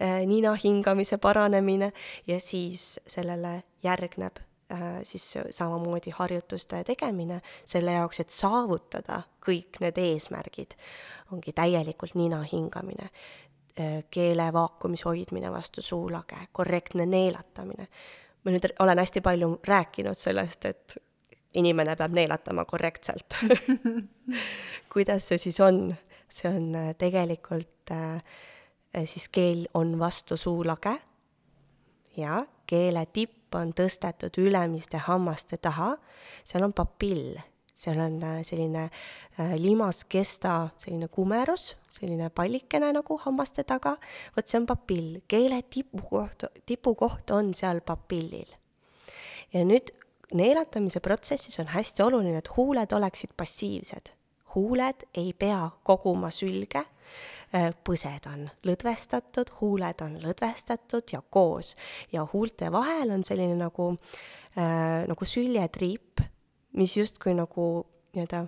[0.00, 1.92] äh, nina hingamise paranemine
[2.26, 4.42] ja siis sellele järgneb
[4.72, 10.76] Äh, siis samamoodi harjutuste tegemine selle jaoks, et saavutada kõik need eesmärgid,
[11.34, 13.08] ongi täielikult nina hingamine,
[14.10, 17.86] keele vaakumis hoidmine vastu suulage, korrektne neelatamine.
[18.44, 20.96] ma nüüd olen hästi palju rääkinud sellest, et
[21.54, 23.36] inimene peab neelatama korrektselt
[24.92, 25.94] kuidas see siis on?
[26.30, 28.22] see on äh, tegelikult äh,
[29.04, 30.92] siis keel on vastu suulage
[32.16, 35.96] ja keele tipp on tõstetud ülemiste hammaste taha,
[36.46, 37.34] seal on papill,
[37.80, 43.96] seal on äh, selline äh, limaskesta selline kumerus, selline pallikene nagu hammaste taga,
[44.36, 48.48] vot see on papill, keele tipukoht, tipukoht on seal papillil.
[49.52, 49.90] ja nüüd
[50.36, 54.14] neelatamise protsessis on hästi oluline, et huuled oleksid passiivsed.
[54.54, 56.84] huuled ei pea koguma sülge
[57.50, 61.72] Äh, põsed on lõdvestatud, huuled on lõdvestatud ja koos
[62.12, 63.88] ja huulte vahel on selline nagu
[64.54, 66.22] äh,, nagu süljetriip,
[66.72, 67.70] mis justkui nagu
[68.14, 68.46] nii-öelda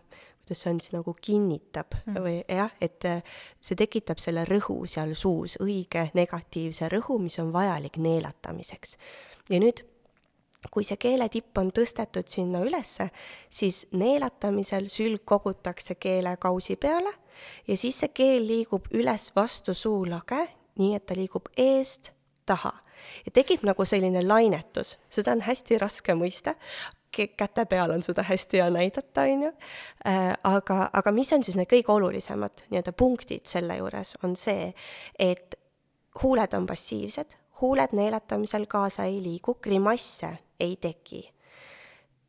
[0.53, 2.17] kuidas see on siis nagu kinnitab mm.
[2.23, 3.23] või jah, et äh,
[3.61, 8.97] see tekitab selle rõhu seal suus, õige negatiivse rõhu, mis on vajalik neelatamiseks.
[9.51, 9.85] ja nüüd
[10.71, 13.11] kui see keeletipp on tõstetud sinna ülesse,
[13.51, 17.11] siis neelatamisel sülg kogutakse keelekausi peale
[17.67, 20.47] ja siis see keel liigub üles vastu suulage,
[20.79, 22.13] nii et ta liigub eest
[22.47, 22.73] taha
[23.27, 26.55] ja tekib nagu selline lainetus, seda on hästi raske mõista,
[27.13, 29.53] käte peal on seda hästi hea näidata, on ju,
[30.07, 34.73] äh, aga, aga mis on siis need kõige olulisemad nii-öelda punktid selle juures, on see,
[35.19, 35.55] et
[36.23, 41.29] huuled on passiivsed, huuled neelatamisel kaasa ei liigu, grimasse ei teki.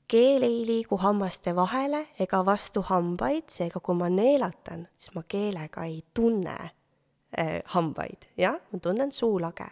[0.08, 5.86] keel ei liigu hammaste vahele ega vastu hambaid, seega kui ma neelatan, siis ma keelega
[5.89, 9.67] ei tunne äh, hambaid, jah, ma tunnen suulage.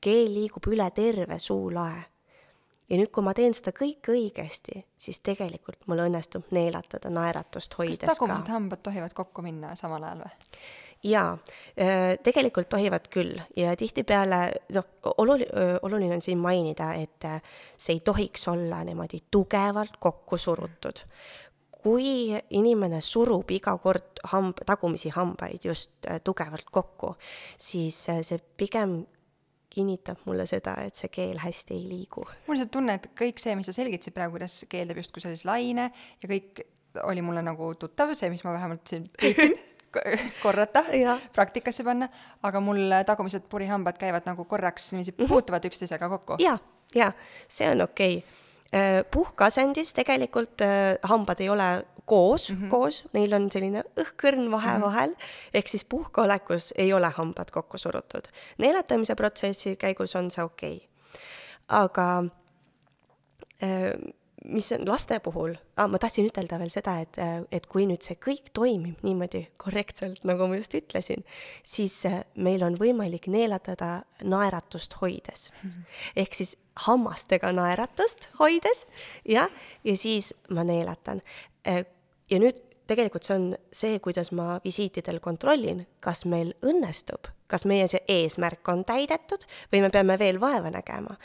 [0.00, 2.04] keel liigub üle terve suulae
[2.90, 8.00] ja nüüd, kui ma teen seda kõike õigesti, siis tegelikult mul õnnestub neelatada naeratust hoides
[8.00, 8.10] ka.
[8.10, 10.34] kas tagumised hambad tohivad kokku minna samal ajal või?
[11.06, 11.32] jaa,
[11.78, 14.40] äh, tegelikult tohivad küll ja tihtipeale
[14.74, 14.86] noh,
[15.18, 15.48] oluli-,
[15.82, 17.40] oluline on siin mainida, et äh,
[17.78, 21.04] see ei tohiks olla niimoodi tugevalt kokku surutud.
[21.86, 27.14] kui inimene surub iga kord hamb, tagumisi hambaid just äh, tugevalt kokku,
[27.58, 29.04] siis see pigem
[29.72, 32.24] kinnitab mulle seda, et see keel hästi ei liigu.
[32.46, 35.24] mul on see tunne, et kõik see, mis sa selgitasid praegu, kuidas keel teeb justkui
[35.24, 35.90] sellise laine
[36.22, 36.64] ja kõik
[37.04, 39.58] oli mulle nagu tuttav, see, mis ma vähemalt siin püüdsin
[40.44, 40.84] korrata,
[41.36, 42.08] praktikasse panna,
[42.44, 45.28] aga mul tagumised purihambad käivad nagu korraks niiviisi mhm.
[45.30, 46.40] puutuvad üksteisega kokku.
[46.42, 46.58] ja,
[46.94, 47.12] ja
[47.48, 52.70] see on okei okay Äh, puhkasendis tegelikult äh, hambad ei ole koos mm, -hmm.
[52.70, 54.84] koos, neil on selline õhkõrn vahe mm -hmm.
[54.86, 55.14] vahel,
[55.54, 58.28] ehk siis puhkeolekus ei ole hambad kokku surutud.
[58.58, 60.88] neelatamise protsessi käigus on see okei okay..
[61.68, 62.24] aga
[63.62, 64.14] äh,
[64.48, 67.18] mis on laste puhul ah,, ma tahtsin ütelda veel seda, et,
[67.52, 71.24] et kui nüüd see kõik toimib niimoodi korrektselt, nagu ma just ütlesin,
[71.66, 75.70] siis äh, meil on võimalik neelatada naeratust hoides mm.
[75.70, 75.98] -hmm.
[76.22, 78.86] ehk siis hammastega naeratust hoides,
[79.24, 79.50] jah,
[79.84, 81.22] ja siis ma neelatan.
[82.30, 87.86] Ja nüüd tegelikult see on see, kuidas ma visiitidel kontrollin, kas meil õnnestub, kas meie
[87.90, 91.16] see eesmärk on täidetud või me peame veel vaeva nägema.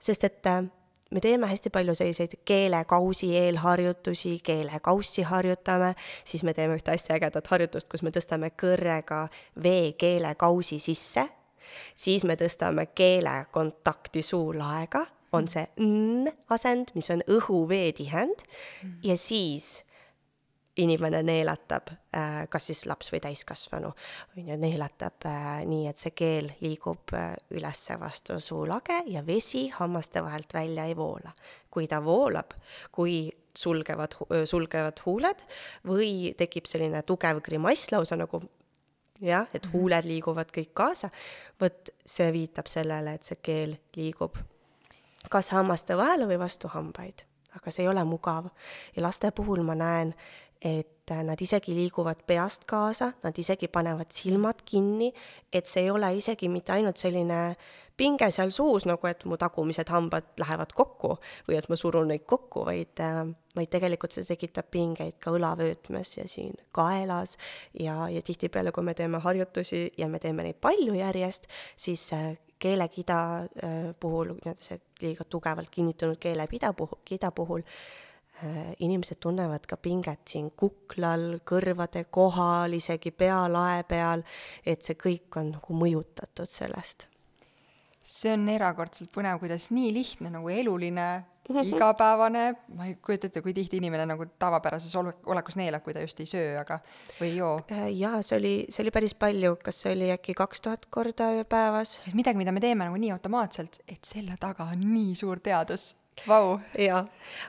[0.00, 0.64] sest et äh,
[1.10, 5.94] me teeme hästi palju selliseid keelekausi eelharjutusi, keelekaussi harjutame,
[6.24, 9.26] siis me teeme ühte hästi ägedat harjutust, kus me tõstame kõrrega
[9.62, 11.26] vee keelekausi sisse,
[11.94, 18.42] siis me tõstame keele kontakti suulaega, on see n asend, mis on õhu-vee tihend
[19.06, 19.84] ja siis
[20.80, 23.90] inimene neelatab, äh, kas siis laps või täiskasvanu,
[24.36, 29.68] on ju, neelatab äh, nii, et see keel liigub äh, üles vastu suulage ja vesi
[29.74, 31.32] hammaste vahelt välja ei voola.
[31.70, 32.56] kui ta voolab,
[32.90, 35.44] kui sulgevad, sulgevad huuled
[35.86, 38.40] või tekib selline tugev grimass lausa nagu
[39.20, 39.72] jah, et mhm.
[39.72, 41.10] huuled liiguvad kõik kaasa,
[41.60, 44.38] vot see viitab sellele, et see keel liigub
[45.30, 48.50] kas hammaste vahele või vastu hambaid aga see ei ole mugav.
[48.96, 50.14] ja laste puhul ma näen,
[50.60, 55.10] et nad isegi liiguvad peast kaasa, nad isegi panevad silmad kinni,
[55.52, 57.40] et see ei ole isegi mitte ainult selline
[58.00, 61.14] pinge seal suus, nagu et mu tagumised hambad lähevad kokku
[61.48, 63.00] või et ma surun neid kokku, vaid,
[63.56, 67.36] vaid tegelikult see tekitab pingeid ka õlavöötmes ja siin kaelas.
[67.76, 72.06] Ja, ja tihtipeale, kui me teeme harjutusi ja me teeme neid palju järjest, siis
[72.60, 78.08] keelekida äh, puhul, nii-öelda see liiga tugevalt kinnitunud keelepida puhul, kida puhul, Äh,
[78.80, 84.24] inimesed tunnevad ka pinget siin kuklal, kõrvade kohal, isegi pealae peal,
[84.64, 87.08] et see kõik on nagu mõjutatud sellest.
[88.10, 91.10] see on erakordselt põnev, kuidas nii lihtne nagu eluline,
[91.50, 96.20] igapäevane, ma ei kujuta ette, kui tihti inimene nagu tavapärases olekus neelab, kui ta just
[96.22, 96.80] ei söö, aga,
[97.20, 97.52] või ei joo.
[97.70, 101.32] Äh, jaa, see oli, see oli päris palju, kas see oli äkki kaks tuhat korda
[101.50, 102.00] päevas?
[102.06, 105.92] et midagi, mida me teeme nagu nii automaatselt, et selle taga on nii suur teadus
[106.28, 106.58] Vau.
[106.78, 107.04] jaa,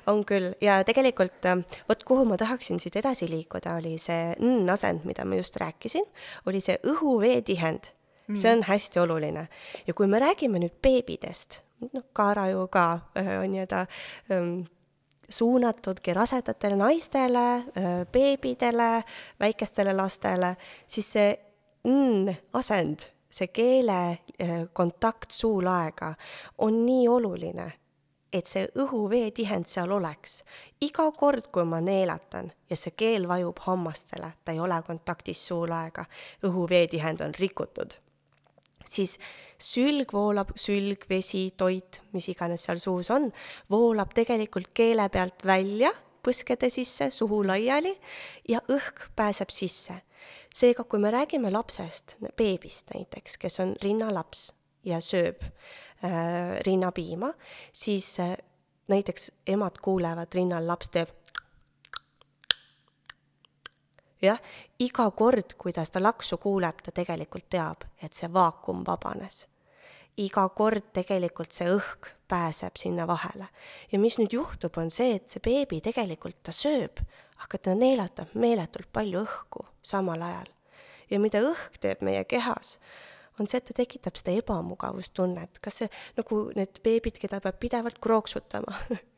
[0.07, 0.53] on küll.
[0.61, 5.39] Ja tegelikult äh, vot kuhu ma tahaksin siit edasi liikuda, oli see n-asend, mida ma
[5.39, 6.05] just rääkisin,
[6.45, 7.91] oli see õhu-vee tihend
[8.27, 8.39] mm..
[8.39, 9.47] see on hästi oluline.
[9.87, 12.87] Ja kui me räägime nüüd beebidest, noh, Kaara ju ka
[13.17, 13.85] äh, on nii-öelda
[14.31, 14.61] ähm,
[15.31, 18.91] suunatudki rasedatele naistele, äh, beebidele,
[19.39, 20.55] väikestele lastele,
[20.87, 21.31] siis see
[21.87, 24.19] n-asend, see keele
[24.75, 26.09] kontakt suulaega
[26.65, 27.69] on nii oluline
[28.33, 30.41] et see õhu-vee tihend seal oleks.
[30.81, 36.05] iga kord, kui ma neelatan ja see keel vajub hammastele, ta ei ole kontaktis suulaega,
[36.47, 37.97] õhu-vee tihend on rikutud,
[38.87, 39.17] siis
[39.59, 43.29] sülg voolab, sülg, vesi, toit, mis iganes seal suus on,
[43.69, 45.91] voolab tegelikult keele pealt välja
[46.23, 47.93] põskede sisse, suhu laiali
[48.49, 50.01] ja õhk pääseb sisse.
[50.53, 54.51] seega, kui me räägime lapsest, beebist näiteks, kes on rinnalaps
[54.83, 55.41] ja sööb
[56.65, 57.33] rinnapiima,
[57.73, 58.37] siis äh,
[58.89, 61.09] näiteks emad kuulevad rinnal, laps teeb
[64.21, 64.39] jah,
[64.79, 69.47] iga kord, kui ta seda laksu kuuleb, ta tegelikult teab, et see vaakum vabanes.
[70.17, 73.47] iga kord tegelikult see õhk pääseb sinna vahele.
[73.91, 77.01] ja mis nüüd juhtub, on see, et see beebi tegelikult, ta sööb,
[77.43, 80.51] aga ta neelatab meeletult palju õhku samal ajal.
[81.09, 82.77] ja mida õhk teeb meie kehas,
[83.39, 88.01] on see, et ta tekitab seda ebamugavustunnet, kas see nagu need beebid, keda peab pidevalt
[88.03, 88.75] krooksutama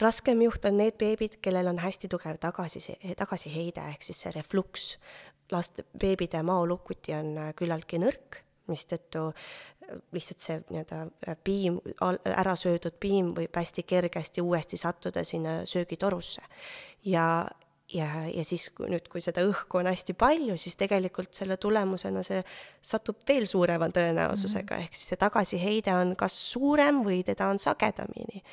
[0.00, 2.82] raskem juht on need beebid, kellel on hästi tugev tagasi,
[3.18, 4.90] tagasiheide ehk siis see refluks.
[5.52, 11.78] last, beebide maolukuti on äh, küllaltki nõrk, mistõttu äh, lihtsalt see nii-öelda äh, piim,
[12.28, 16.42] ära söödud piim võib hästi kergesti uuesti sattuda sinna söögitorusse.
[17.04, 17.48] ja,
[17.94, 22.22] ja, ja siis kui nüüd, kui seda õhku on hästi palju, siis tegelikult selle tulemusena
[22.26, 22.42] see
[22.82, 24.84] satub veel suurema tõenäosusega mm, -hmm.
[24.84, 28.44] ehk siis see tagasiheide on kas suurem või teda on sagedamini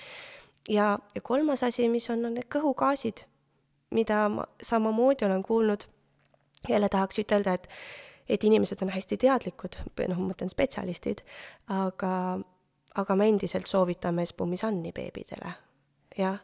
[0.69, 3.25] ja, ja kolmas asi, mis on, on need kõhugaasid,
[3.95, 5.85] mida ma samamoodi olen kuulnud,
[6.69, 7.69] jälle tahaks ütelda, et
[8.29, 9.75] et inimesed on hästi teadlikud,
[10.09, 11.19] noh, ma mõtlen spetsialistid,
[11.69, 12.39] aga,
[12.97, 15.51] aga me endiselt soovitame spumisanni beebidele,
[16.17, 16.39] jah.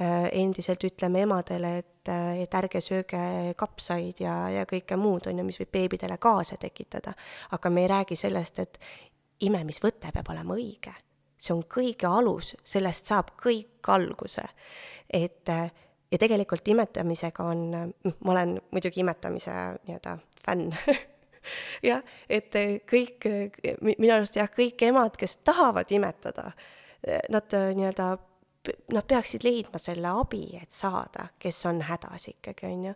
[0.00, 2.10] Endiselt ütleme emadele, et,
[2.42, 3.20] et ärge sööge
[3.58, 7.14] kapsaid ja, ja kõike muud, on ju, mis võib beebidele kaasa tekitada.
[7.50, 8.78] aga me ei räägi sellest, et
[9.40, 10.94] imemisvõte peab olema õige
[11.40, 14.44] see on kõige alus, sellest saab kõik alguse.
[15.08, 15.48] et
[16.10, 17.92] ja tegelikult imetamisega on,
[18.24, 19.54] ma olen muidugi imetamise
[19.86, 20.74] nii-öelda fänn
[21.90, 22.54] jah, et
[22.90, 23.28] kõik,
[23.80, 26.50] minu arust jah, kõik emad, kes tahavad imetada,
[27.32, 28.12] nad nii-öelda
[28.92, 32.94] nad peaksid leidma selle abi, et saada, kes on hädas ikkagi, on ju.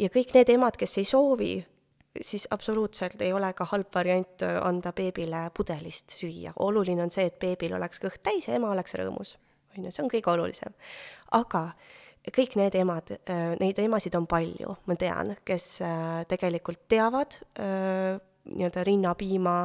[0.00, 1.54] ja kõik need emad, kes ei soovi
[2.20, 6.52] siis absoluutselt ei ole ka halb variant anda beebile pudelist süüa.
[6.58, 9.36] oluline on see, et beebil oleks kõht täis ja ema oleks rõõmus.
[9.76, 10.74] on ju, see on kõige olulisem.
[11.32, 11.70] aga
[12.32, 18.16] kõik need emad, äh, neid emasid on palju, ma tean, kes äh, tegelikult teavad äh,
[18.48, 19.56] nii-öelda rinnapiima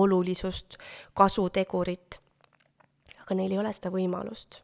[0.00, 0.78] olulisust,
[1.14, 2.18] kasutegurit,
[3.22, 4.62] aga neil ei ole seda võimalust.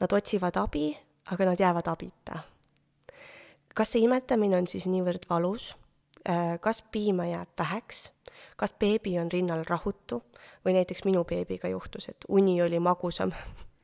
[0.00, 0.88] Nad otsivad abi,
[1.34, 2.42] aga nad jäävad abita.
[3.74, 5.72] kas see imetamine on siis niivõrd valus
[6.28, 8.06] Äh, kas piima jääb väheks,
[8.56, 10.22] kas beebi on rinnal rahutu
[10.64, 13.34] või näiteks minu beebiga juhtus, et uni oli magusam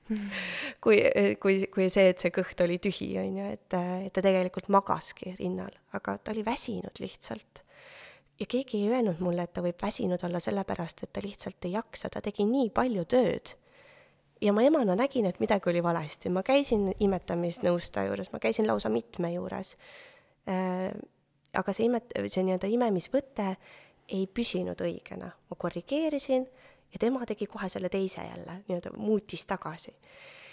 [0.85, 0.97] kui,
[1.43, 3.77] kui, kui see, et see kõht oli tühi, on ju, et,
[4.07, 7.61] et ta tegelikult magaski rinnal, aga ta oli väsinud lihtsalt.
[8.41, 11.77] ja keegi ei öelnud mulle, et ta võib väsinud olla sellepärast, et ta lihtsalt ei
[11.77, 13.53] jaksa, ta tegi nii palju tööd.
[14.41, 18.89] Ja ma emana nägin, et midagi oli valesti, ma käisin imetamisnõustaja juures, ma käisin lausa
[18.89, 19.77] mitme juures
[20.49, 20.93] äh,
[21.57, 23.53] aga see imet-, see nii-öelda imemisvõte
[24.11, 25.31] ei püsinud õigena.
[25.31, 26.47] ma korrigeerisin
[26.93, 29.95] ja tema tegi kohe selle teise jälle, nii-öelda muutis tagasi.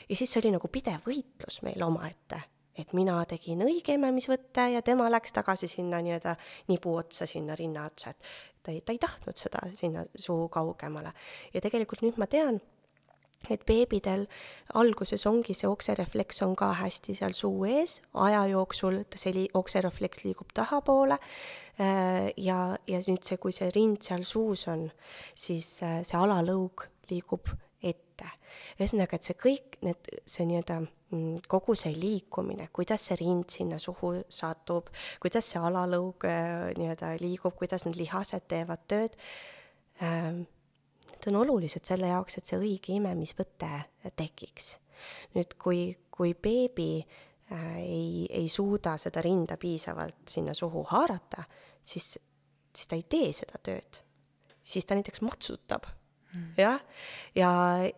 [0.10, 2.42] ja siis see oli nagu pidev võitlus meil omaette,
[2.78, 6.36] et mina tegin õige imemisvõtte ja tema läks tagasi sinna nii-öelda
[6.70, 8.32] nibu otsa, sinna rinna otsa, et
[8.64, 11.14] ta ei, ta ei tahtnud seda sinna suu kaugemale.
[11.54, 12.62] ja tegelikult nüüd ma tean,
[13.50, 14.26] et beebidel
[14.80, 20.26] alguses ongi see okserefleks on ka hästi seal suu ees, aja jooksul see li-, okserefleks
[20.26, 24.88] liigub tahapoole äh, ja, ja nüüd see, kui see rind seal suus on,
[25.36, 28.30] siis äh, see alalõug liigub ette.
[28.80, 33.80] ühesõnaga, et see kõik need, see nii-öelda mm, kogu see liikumine, kuidas see rind sinna
[33.80, 34.92] suhu satub,
[35.24, 39.18] kuidas see alalõug äh, nii-öelda liigub, kuidas need lihased teevad tööd
[40.04, 40.46] ähm,,
[41.18, 43.70] Need on olulised selle jaoks, et see õige imemisvõte
[44.15, 44.78] tekiks.
[45.34, 45.82] nüüd, kui,
[46.13, 51.43] kui beebi äh, ei, ei suuda seda rinda piisavalt sinna suhu haarata,
[51.84, 52.18] siis,
[52.74, 54.03] siis ta ei tee seda tööd.
[54.68, 55.86] siis ta näiteks matsutab
[56.34, 56.47] mm.
[56.57, 56.82] jah,
[57.36, 57.51] ja,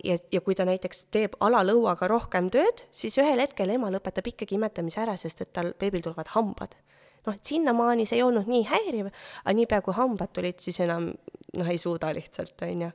[0.04, 4.56] ja, ja kui ta näiteks teeb alalõuaga rohkem tööd, siis ühel hetkel ema lõpetab ikkagi
[4.60, 6.78] imetamise ära, sest et tal, beebil tulevad hambad
[7.26, 9.10] noh, et sinnamaani see ei olnud nii häiriv,
[9.44, 11.10] aga niipea kui hambad tulid, siis enam
[11.58, 12.92] noh, ei suuda lihtsalt, on ju.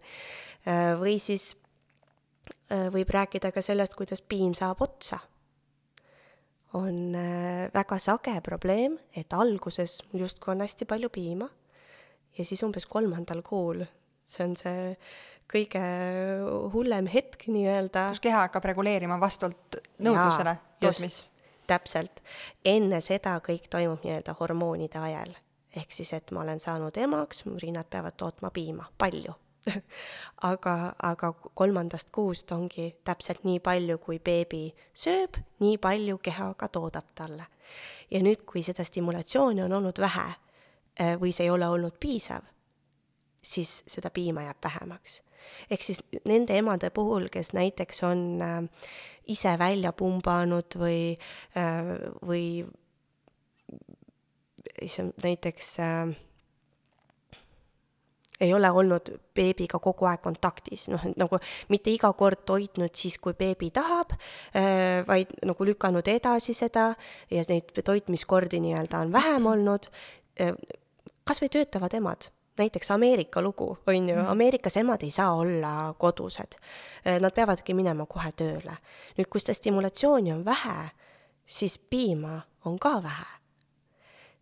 [0.70, 1.52] Äh, või siis
[2.72, 5.20] äh, võib rääkida ka sellest, kuidas piim saab otsa.
[6.74, 11.46] on äh, väga sage probleem, et alguses mul justkui on hästi palju piima
[12.34, 13.84] ja siis umbes kolmandal kuul,
[14.26, 14.96] see on see
[15.50, 15.84] kõige
[16.72, 18.08] hullem hetk nii-öelda.
[18.10, 21.33] kus keha hakkab reguleerima vastavalt nõudlusele tootmist
[21.66, 22.20] täpselt,
[22.64, 25.34] enne seda kõik toimub nii-öelda hormoonide ajal.
[25.76, 29.34] ehk siis, et ma olen saanud emaks, mu rinnad peavad tootma piima, palju
[30.50, 36.68] aga, aga kolmandast kuust ongi täpselt nii palju, kui beebi sööb, nii palju keha ka
[36.68, 37.46] toodab talle.
[38.10, 40.26] ja nüüd, kui seda stimulatsiooni on olnud vähe
[41.00, 42.44] eh, või see ei ole olnud piisav,
[43.42, 45.22] siis seda piima jääb vähemaks.
[45.70, 48.62] ehk siis nende emade puhul, kes näiteks on äh,
[49.32, 51.16] ise välja pumbanud või
[51.56, 51.94] äh,,
[52.24, 52.46] või
[54.82, 56.14] issand, näiteks äh,
[58.40, 61.38] ei ole olnud beebiga kogu aeg kontaktis, noh, nagu
[61.72, 64.14] mitte iga kord toitnud siis, kui beebi tahab,
[64.56, 66.90] äh, vaid nagu lükanud edasi seda
[67.30, 69.90] ja neid toitmiskordi nii-öelda on vähem olnud.
[70.40, 70.56] Äh,
[71.24, 72.28] kas või töötavad emad,
[72.58, 74.26] näiteks Ameerika lugu, on ju, mhm.
[74.30, 76.58] Ameerikas emad ei saa olla kodused.
[77.06, 78.76] Äh, nad peavadki minema kohe tööle.
[79.18, 80.90] nüüd, kus seda stimulatsiooni on vähe,
[81.46, 83.32] siis piima on ka vähe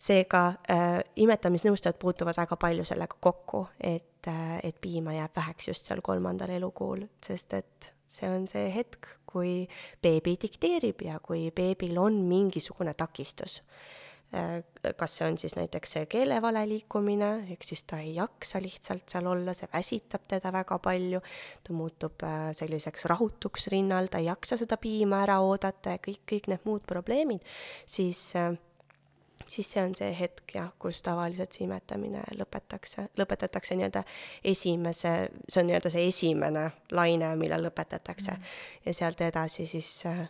[0.02, 5.86] seega äh, imetamisnõustajad puutuvad väga palju sellega kokku, et äh,, et piima jääb väheks just
[5.86, 9.68] seal kolmandal elukuul, sest et see on see hetk, kui
[10.02, 13.60] beebi dikteerib ja kui beebil on mingisugune takistus.
[14.96, 19.28] Kas see on siis näiteks see keelevale liikumine, ehk siis ta ei jaksa lihtsalt seal
[19.28, 21.20] olla, see väsitab teda väga palju,
[21.64, 26.24] ta muutub äh, selliseks rahutuks rinnal, ta ei jaksa seda piima ära oodata ja kõik,
[26.32, 27.44] kõik need muud probleemid,
[27.86, 28.54] siis äh,
[29.46, 34.04] siis see on see hetk jah, kus tavaliselt see imetamine lõpetatakse, lõpetatakse nii-öelda
[34.52, 35.14] esimese,
[35.48, 38.38] see on nii-öelda see esimene laine, millal lõpetatakse mm.
[38.38, 38.86] -hmm.
[38.86, 40.24] ja sealt edasi siis äh,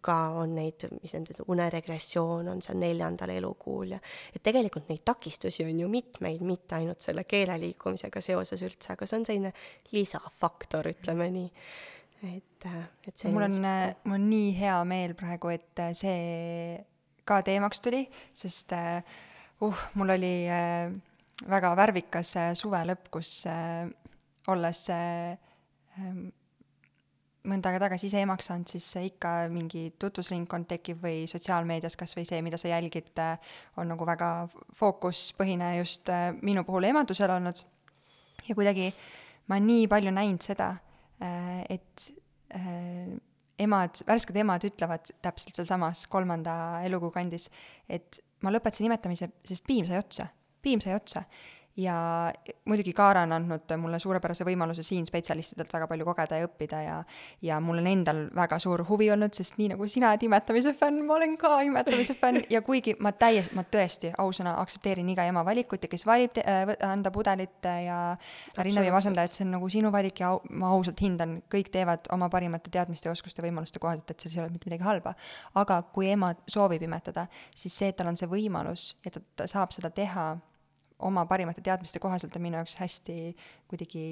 [0.00, 3.98] ka on neid, mis need, uneregressioon on seal neljandal elukuul ja
[4.34, 9.08] et tegelikult neid takistusi on ju mitmeid, mitte ainult selle keele liikumisega seoses üldse, aga
[9.08, 9.52] see on selline
[9.92, 11.50] lisafaktor, ütleme nii.
[12.30, 16.78] et, äh, et see mul on, mul on nii hea meel praegu, et see
[17.28, 20.32] ka teemaks tuli, sest uh, mul oli
[21.48, 23.42] väga värvikas uh, suve lõpp, kus
[24.48, 24.82] olles
[26.00, 26.24] um,
[27.48, 32.26] mõnda aega tagasi ise emaks saanud, siis ikka mingi tutvusringkond tekib või sotsiaalmeedias kas või
[32.28, 33.10] see, mida sa jälgid,
[33.80, 34.30] on nagu väga
[34.78, 37.64] fookuspõhine just minu puhul emadusel olnud.
[38.48, 38.92] ja kuidagi
[39.48, 40.70] ma nii palju näinud seda,
[41.68, 42.08] et
[43.58, 47.48] emad, värsked emad ütlevad täpselt sealsamas kolmanda elukuu kandis,
[47.88, 50.28] et ma lõpetasin imetamise, sest piim sai otsa.
[50.62, 51.22] piim sai otsa
[51.78, 52.32] ja
[52.66, 56.96] muidugi Kaara on andnud mulle suurepärase võimaluse siin spetsialistidelt väga palju kogeda ja õppida ja
[57.42, 61.04] ja mul on endal väga suur huvi olnud, sest nii nagu sina oled imetamise fänn,
[61.06, 65.44] ma olen ka imetamise fänn ja kuigi ma täiesti, ma tõesti ausõna aktsepteerin iga ema
[65.46, 68.00] valikut ja kes valib äh, anda pudelit ja
[68.58, 72.30] rinnavee masendajat, see on nagu sinu valik ja au, ma ausalt hindan, kõik teevad oma
[72.32, 75.14] parimate teadmiste ja oskuste võimaluste kohaselt, et selles ei ole mitte midagi halba.
[75.54, 79.46] aga kui ema soovib imetada, siis see, et tal on see võimalus ja ta, ta
[79.50, 80.32] saab seda teha
[80.98, 83.18] oma parimate teadmiste kohaselt on minu jaoks hästi
[83.70, 84.10] kuidagi,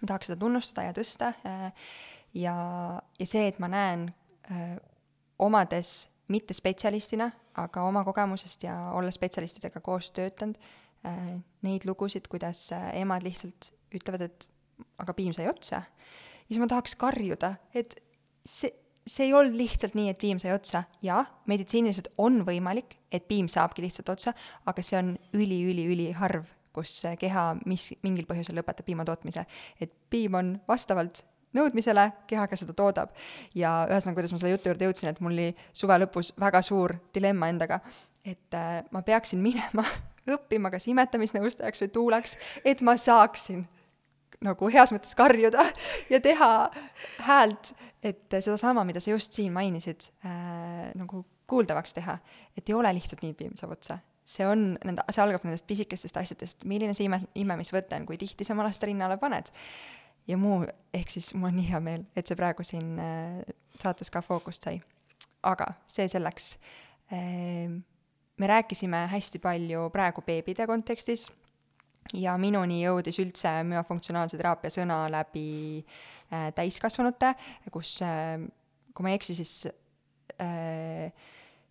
[0.00, 1.66] ma tahaks seda tunnustada ja tõsta äh,
[2.36, 2.54] ja,
[3.18, 4.08] ja see, et ma näen
[4.50, 4.76] äh,
[5.38, 10.58] omades mitte spetsialistina, aga oma kogemusest ja olles spetsialistidega koos töötanud,
[11.08, 14.50] äh, neid lugusid, kuidas emad lihtsalt ütlevad, et
[15.00, 15.82] aga piim sai otsa,
[16.46, 17.96] siis ma tahaks karjuda, et
[18.46, 18.70] see,
[19.08, 23.48] see ei olnud lihtsalt nii, et piim sai otsa, jah, meditsiiniliselt on võimalik, et piim
[23.50, 24.34] saabki lihtsalt otsa,
[24.68, 26.46] aga see on üli-üli-üliharv,
[26.76, 29.46] kus keha mis, mingil põhjusel lõpetab piima tootmise.
[29.80, 31.24] et piim on vastavalt
[31.56, 33.14] nõudmisele, keha ka seda toodab.
[33.54, 36.98] ja ühesõnaga, kuidas ma selle jutu juurde jõudsin, et mul oli suve lõpus väga suur
[37.14, 37.80] dilemma endaga,
[38.24, 39.84] et äh, ma peaksin minema
[40.36, 43.64] õppima kas imetamisnõustajaks või tuulaks, et ma saaksin
[44.44, 45.64] nagu heas mõttes karjuda
[46.12, 46.50] ja teha
[47.26, 47.72] häält,
[48.02, 52.18] et sedasama, mida sa just siin mainisid äh,, nagu kuuldavaks teha.
[52.56, 53.98] et ei ole lihtsalt nii, piim saab otsa.
[54.28, 58.44] see on nende, see algab nendest pisikestest asjadest, milline see ime, imemisvõte on, kui tihti
[58.44, 59.50] sa oma laste rinnale paned.
[60.28, 60.62] ja muu,
[60.94, 63.40] ehk siis mul on nii hea meel, et see praegu siin äh,
[63.80, 64.80] saates ka fookust sai.
[65.42, 66.54] aga see selleks
[67.12, 67.72] äh,.
[68.38, 71.26] me rääkisime hästi palju praegu beebide kontekstis
[72.16, 75.48] ja minuni jõudis üldse müofunktsionaalse teraapia sõna läbi
[75.82, 77.34] äh, täiskasvanute,
[77.74, 78.38] kus äh,
[78.98, 79.68] kui ma ei eksi, siis
[80.42, 81.12] äh,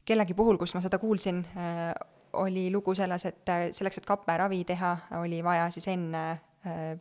[0.07, 1.91] kellegi puhul, kus ma seda kuulsin äh,,
[2.39, 6.23] oli lugu selles, et äh, selleks, et kapperavi teha, oli vaja siis enne
[6.67, 6.95] äh,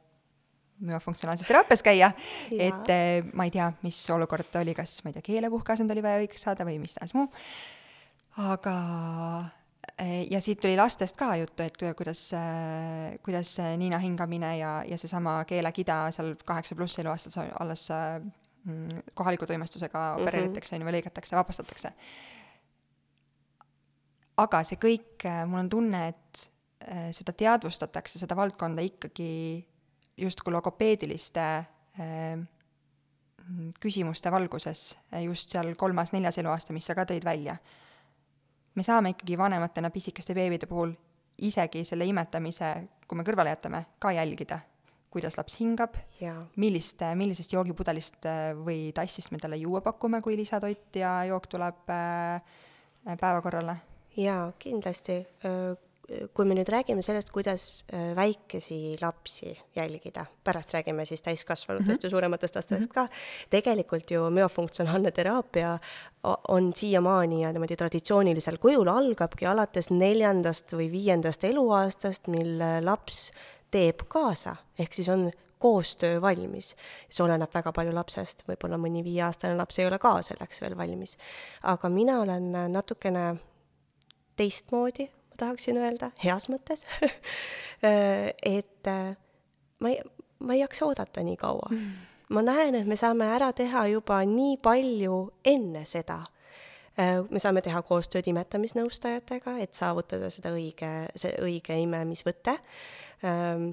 [0.87, 2.11] müofunktsionaalses teraapias käia,
[2.53, 6.25] et äh, ma ei tea, mis olukord oli, kas ma ei tea, keelepuhkeasend oli vaja
[6.25, 7.31] õigeks saada või mis tahes muu,
[8.51, 8.77] aga
[10.31, 15.39] ja siit tuli lastest ka juttu, et kuidas, eh, kuidas niina hingamine ja, ja seesama
[15.49, 17.89] keelekida seal kaheksa pluss eluaastas alles
[18.65, 20.23] mm, kohaliku toimestusega mhm.
[20.23, 21.93] opereeritakse, on ju, või lõigatakse, vabastatakse.
[24.37, 26.43] aga see kõik, mul on tunne, et
[27.17, 29.31] seda teadvustatakse, seda valdkonda ikkagi
[30.21, 31.47] justkui logopeediliste
[33.81, 34.83] küsimuste valguses
[35.25, 37.57] just seal kolmas-neljas eluaasta, mis sa ka tõid välja
[38.77, 40.93] me saame ikkagi vanematena pisikeste beebide puhul
[41.47, 42.71] isegi selle imetamise,
[43.09, 44.61] kui me kõrvale jätame, ka jälgida.
[45.17, 45.95] kuidas laps hingab,
[46.61, 51.89] millist, millisest joogipudelist äh, või tassist me talle juua pakume, kui lisatoit ja jook tuleb
[51.89, 52.43] äh,
[53.07, 53.79] päevakorrale?
[54.17, 55.23] jaa, kindlasti
[56.07, 61.95] kui me nüüd räägime sellest, kuidas äh, väikesi lapsi jälgida, pärast räägime siis täiskasvanutest mm
[61.95, 62.07] -hmm.
[62.07, 62.95] ja suurematest lastest mm -hmm.
[62.95, 63.07] ka,
[63.51, 65.79] tegelikult ju müofunktsionaalne teraapia
[66.49, 73.33] on siiamaani ja niimoodi traditsioonilisel kujul algabki alates neljandast või viiendast eluaastast, mil laps
[73.71, 76.77] teeb kaasa, ehk siis on koostöö valmis.
[77.11, 81.17] see oleneb väga palju lapsest, võib-olla mõni viieaastane laps ei ole ka selleks veel valmis.
[81.63, 83.37] aga mina olen natukene
[84.37, 86.87] teistmoodi ma tahaksin öelda, heas mõttes
[88.57, 89.17] et äh,
[89.81, 90.01] ma ei,
[90.41, 91.69] ma ei jaksa oodata nii kaua.
[91.71, 91.91] Mm..
[92.33, 96.23] ma näen, et me saame ära teha juba nii palju enne seda.
[96.97, 102.57] Äh, me saame teha koostööd imetamisnõustajatega, et saavutada seda õige, see õige imemisvõte.
[103.25, 103.69] Ähm,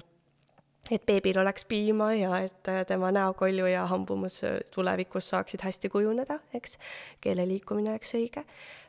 [0.90, 4.42] et beebil oleks piima ja et äh, tema näokolju ja hambumus
[4.74, 6.78] tulevikus saaksid hästi kujuneda, eks,
[7.20, 8.44] keele liikumine oleks õige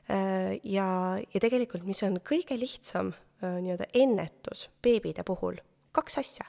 [0.10, 3.10] Äh, ja, ja tegelikult, mis on kõige lihtsam
[3.42, 5.58] äh, nii-öelda ennetus beebide puhul,
[5.96, 6.46] kaks asja.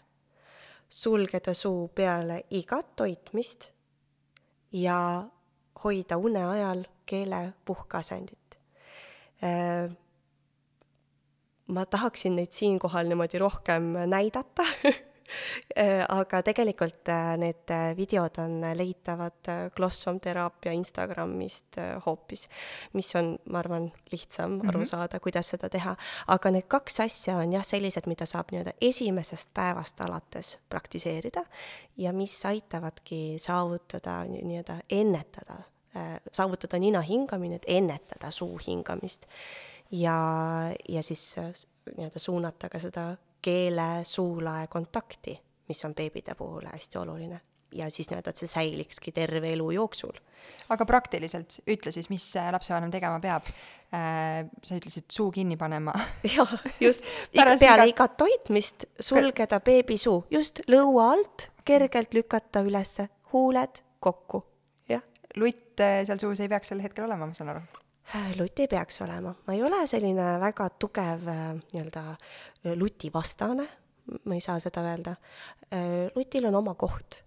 [0.89, 3.71] sulgeda suu peale igat toitmist
[4.73, 4.99] ja
[5.83, 8.59] hoida une ajal keele puhkeasendit.
[9.43, 9.89] Äh,
[11.69, 14.93] ma tahaksin neid siinkohal niimoodi rohkem näidata Äh,
[16.19, 22.47] aga tegelikult äh, need äh, videod on leitavad Glossom teraapia Instagramist hoopis,
[22.95, 24.69] mis on, ma arvan, lihtsam mm -hmm.
[24.69, 25.97] aru saada, kuidas seda teha.
[26.27, 31.45] aga need kaks asja on jah, sellised, mida saab nii-öelda esimesest päevast alates praktiseerida
[31.97, 35.57] ja mis aitavadki saavutada nii-öelda, ennetada,
[36.33, 39.27] saavutada nina hingamine, et ennetada suu hingamist.
[39.91, 40.17] ja,
[40.89, 41.37] ja siis
[41.97, 45.37] nii-öelda suunata ka seda keele, suulae kontakti,
[45.69, 47.41] mis on beebide puhul hästi oluline
[47.77, 50.15] ja siis nii-öelda, et see säilikski terve elu jooksul.
[50.69, 54.47] aga praktiliselt, ütle siis, mis lapsevanem tegema peab äh,?
[54.63, 55.95] sa ütlesid suu kinni panema.
[56.37, 57.89] jah, just peale iga...
[57.91, 64.45] igat toitmist sulgeda beebi suu, just lõua alt kergelt lükata ülesse, huuled kokku,
[64.89, 65.03] jah.
[65.37, 68.69] lutt äh, seal suus ei peaks sel hetkel olema, ma saan aru Äh, lutt ei
[68.71, 73.65] peaks olema, ma ei ole selline väga tugev äh, nii-öelda äh, lutivastane,
[74.23, 75.17] ma ei saa seda öelda.
[76.15, 77.25] lutil on oma koht.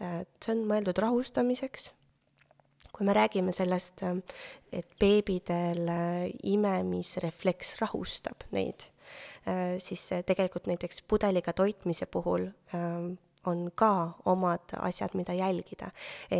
[0.00, 1.90] see on mõeldud rahustamiseks.
[2.92, 4.00] kui me räägime sellest,
[4.72, 5.90] et beebidel
[6.48, 8.88] imemisrefleks rahustab neid,
[9.78, 12.48] siis tegelikult näiteks pudeliga toitmise puhul
[13.46, 15.90] on ka omad asjad, mida jälgida.
[16.30, 16.36] E,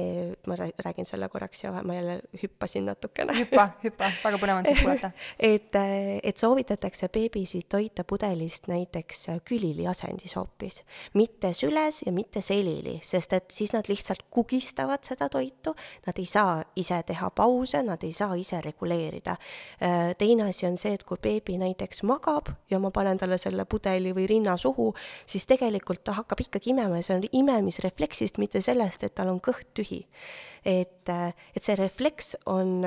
[0.46, 3.34] ma räägin selle korraks ja ma jälle hüppasin natukene.
[3.38, 5.10] hüppa, hüppa, väga põnev on sind kuulata
[5.52, 5.78] et,
[6.22, 10.82] et soovitatakse beebisid toita pudelist näiteks külili asendis hoopis,
[11.14, 15.74] mitte süles ja mitte selili, sest et siis nad lihtsalt kugistavad seda toitu,
[16.06, 19.36] nad ei saa ise teha pause, nad ei saa ise reguleerida.
[19.80, 23.66] E, teine asi on see, et kui beebi näiteks magab ja ma panen talle selle
[23.66, 24.92] pudeli või rinna suhu,
[25.26, 29.40] siis tegelikult ta hakkab ikkagi imema ja see on imemisrefleksist, mitte sellest, et tal on
[29.40, 30.04] kõht tühi.
[30.64, 32.84] et, et see refleks on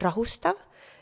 [0.00, 0.58] rahustav,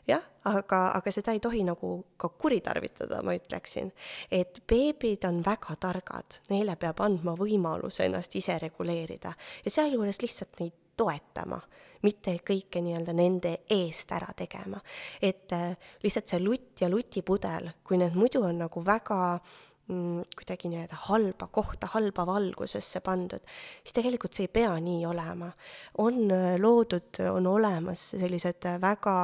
[0.09, 3.93] jah, aga, aga seda ei tohi nagu ka kuritarvitada, ma ütleksin.
[4.31, 9.35] et beebid on väga targad, neile peab andma võimaluse ennast ise reguleerida
[9.65, 11.61] ja sealjuures lihtsalt neid toetama,
[12.03, 14.81] mitte kõike nii-öelda nende eest ära tegema.
[15.23, 19.41] et äh, lihtsalt see lutt ja lutipudel, kui need muidu on nagu väga
[19.89, 23.45] kuidagi nii-öelda halba kohta, halba valgusesse pandud,
[23.83, 25.51] siis tegelikult see ei pea nii olema.
[25.99, 29.15] on äh, loodud, on olemas sellised äh, väga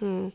[0.00, 0.32] mm,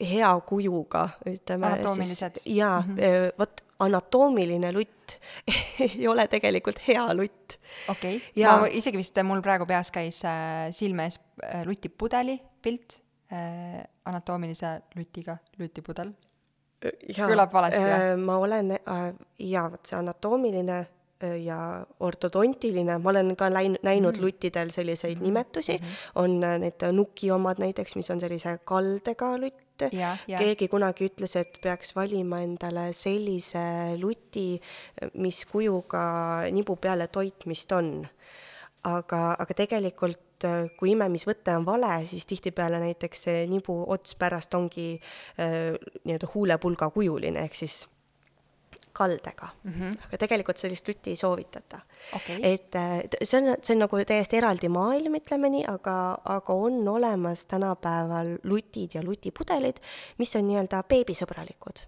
[0.00, 2.42] hea kujuga, ütleme anatoomilised.
[2.46, 5.18] jaa mm -hmm., vot anatoomiline lutt
[5.86, 7.58] ei ole tegelikult hea lutt.
[7.88, 13.00] okei okay., ma isegi vist, mul praegu peas käis äh, silme ees äh, lutipudeli pilt
[13.32, 16.14] äh,, anatoomilise lutiga lutipudel
[17.16, 17.92] ja, kõlab valesti või?
[17.92, 19.04] Äh, ma olen äh,
[19.50, 21.58] jaa, vot see anatoomiline äh, ja
[22.02, 24.24] ortodontiline, ma olen ka läinud, näinud mm -hmm.
[24.24, 25.26] luttidel selliseid mm -hmm.
[25.26, 26.10] nimetusi mm, -hmm.
[26.14, 29.86] on need nuki omad näiteks, mis on sellise kaldega lutt,
[30.38, 34.60] keegi kunagi ütles, et peaks valima endale sellise luti,
[35.14, 36.02] mis kujuga
[36.50, 38.06] nibu peale toitmist on.
[38.82, 44.16] aga, aga tegelikult et äh, kui imemisvõte on vale, siis tihtipeale näiteks see nibu ots
[44.18, 44.94] pärast ongi
[45.38, 45.72] äh,
[46.04, 47.82] nii-öelda huulepulga kujuline, ehk siis
[48.92, 49.72] kaldega mm.
[49.72, 49.92] -hmm.
[50.06, 51.78] aga tegelikult sellist lutti ei soovitata
[52.16, 52.36] okay..
[52.42, 56.88] et äh, see on, see on nagu täiesti eraldi maailm, ütleme nii, aga, aga on
[56.88, 59.80] olemas tänapäeval lutid ja lutipudelid,
[60.18, 61.86] mis on nii-öelda beebisõbralikud.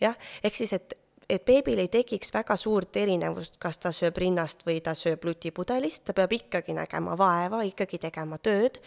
[0.00, 0.96] jah, ehk siis, et
[1.30, 6.04] et beebil ei tekiks väga suurt erinevust, kas ta sööb rinnast või ta sööb lutipudelist,
[6.06, 8.78] ta peab ikkagi nägema vaeva, ikkagi tegema tööd.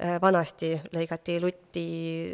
[0.00, 1.80] Äh, vanasti lõigati lutti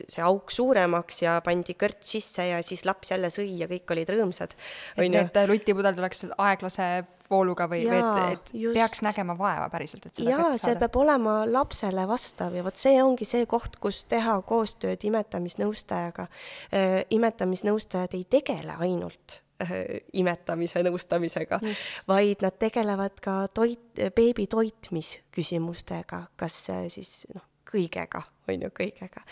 [0.06, 4.12] see auk suuremaks ja pandi kõrts sisse ja siis laps jälle sõi ja kõik olid
[4.14, 4.52] rõõmsad.
[4.94, 6.86] et need lutipudel tuleks aeglase
[7.26, 8.76] vooluga või, või et, et just.
[8.76, 13.00] peaks nägema vaeva päriselt, et seda jaa, see peab olema lapsele vastav ja vot see
[13.02, 16.28] ongi see koht, kus teha koostööd imetamisnõustajaga.
[16.70, 19.74] Äh, imetamisnõustajad ei tegele ainult äh,
[20.14, 21.58] imetamise nõustamisega,
[22.06, 26.62] vaid nad tegelevad ka toit, beebi toitmisküsimustega, kas
[26.94, 29.22] siis noh, kõigega, on ju, kõigega,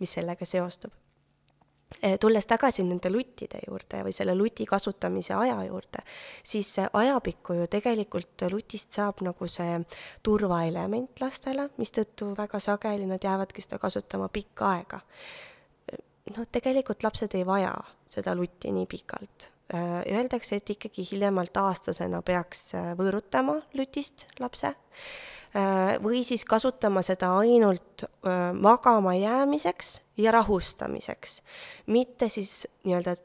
[0.00, 0.94] mis sellega seostub.
[2.02, 6.04] Eh, tulles tagasi nende luttide juurde või selle luti kasutamise aja juurde,
[6.46, 9.80] siis ajapikku ju tegelikult lutist saab nagu see
[10.22, 15.00] turvaelement lastele, mistõttu väga sageli nad jäävadki seda kasutama pikka aega.
[16.36, 17.74] noh, tegelikult lapsed ei vaja
[18.06, 22.70] seda lutti nii pikalt eh, öeldakse, et ikkagi hiljemalt aastasena peaks
[23.02, 24.76] võõrutama lutist lapse
[26.02, 31.42] või siis kasutama seda ainult äh, magama jäämiseks ja rahustamiseks,
[31.86, 33.16] mitte siis nii-öelda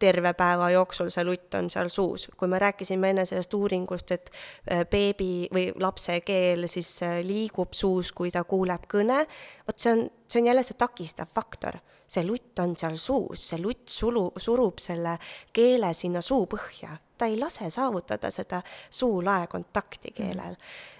[0.00, 2.28] terve päeva jooksul see lutt on seal suus.
[2.36, 4.30] kui me rääkisime enne sellest uuringust, et
[4.72, 9.22] äh, beebi või lapse keel siis liigub suus, kui ta kuuleb kõne,
[9.66, 11.78] vot see on, see on jälle see takistav faktor.
[12.10, 15.18] see lutt on seal suus, see lutt sulu, surub selle
[15.52, 20.90] keele sinna suu põhja, ta ei lase saavutada seda suu-lae kontakti keelel mm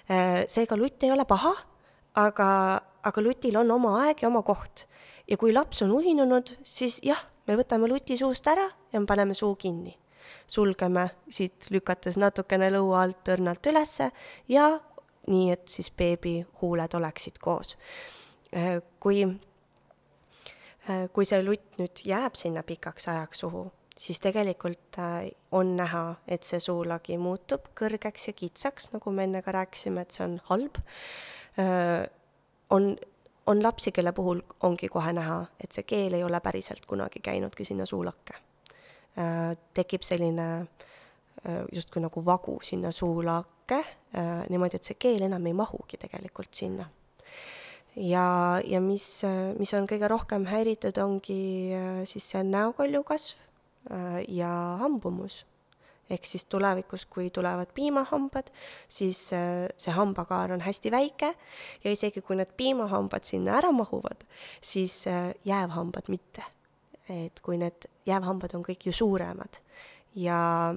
[0.51, 1.53] seega lutt ei ole paha,
[2.19, 2.47] aga,
[3.07, 4.85] aga lutil on oma aeg ja oma koht.
[5.27, 9.33] ja kui laps on uinunud, siis jah, me võtame luti suust ära ja me paneme
[9.33, 9.97] suu kinni.
[10.47, 14.11] sulgeme siit, lükates natukene lõua alt õrnalt ülesse
[14.47, 14.67] ja
[15.27, 17.77] nii, et siis beebi huuled oleksid koos.
[18.55, 19.23] Äh, kui,
[20.89, 23.69] äh, kui see lutt nüüd jääb sinna pikaks ajaks suhu
[24.01, 29.43] siis tegelikult äh, on näha, et see suulagi muutub kõrgeks ja kitsaks, nagu me enne
[29.45, 30.79] ka rääkisime, et see on halb.
[31.61, 32.07] Äh,
[32.73, 32.95] on,
[33.51, 37.67] on lapsi, kelle puhul ongi kohe näha, et see keel ei ole päriselt kunagi käinudki
[37.67, 38.39] sinna suulakke.
[39.19, 40.47] Äh, tekib selline
[41.73, 43.79] justkui nagu vagu sinna suulakke,
[44.51, 46.83] niimoodi, et see keel enam ei mahugi tegelikult sinna
[47.95, 48.25] ja,
[48.61, 49.05] ja mis,
[49.57, 51.39] mis on kõige rohkem häiritud, ongi
[52.11, 53.41] siis see näokolju kasv
[54.27, 55.45] ja hambumus.
[56.11, 58.49] ehk siis tulevikus, kui tulevad piimahambad,
[58.91, 61.29] siis äh, see hambakaar on hästi väike
[61.83, 64.25] ja isegi kui need piimahambad sinna ära mahuvad,
[64.61, 66.43] siis äh, jäävhambad mitte.
[67.09, 69.57] et kui need jäävhambad on kõik ju suuremad
[70.15, 70.75] ja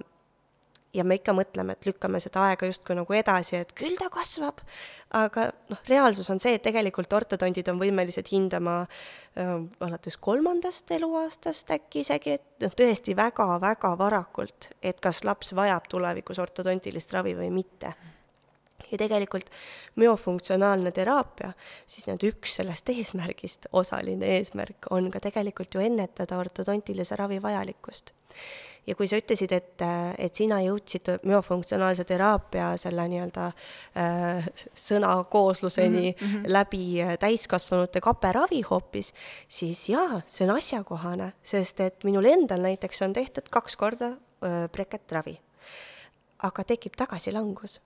[0.95, 4.63] ja me ikka mõtleme, et lükkame seda aega justkui nagu edasi, et küll ta kasvab,
[5.19, 11.75] aga noh, reaalsus on see, et tegelikult ortodontid on võimelised hindama äh, alates kolmandast eluaastast
[11.77, 17.51] äkki isegi, et noh, tõesti väga-väga varakult, et kas laps vajab tulevikus ortodontilist ravi või
[17.55, 17.95] mitte.
[18.91, 19.49] Ja tegelikult
[19.99, 21.55] müofunktsionaalne teraapia,
[21.89, 28.13] siis nüüd üks sellest eesmärgist, osaline eesmärk, on ka tegelikult ju ennetada ortodontilise ravi vajalikkust
[28.87, 29.85] ja kui sa ütlesid, et,
[30.19, 36.53] et sina jõudsid müofunktsionaalse teraapia selle nii-öelda äh, sõnakoosluseni mm -hmm.
[36.53, 39.15] läbi äh, täiskasvanute kaperavi hoopis,
[39.49, 44.69] siis jaa, see on asjakohane, sest et minul endal näiteks on tehtud kaks korda äh,
[44.73, 45.41] breketravi.
[46.39, 47.81] aga tekib tagasilangus.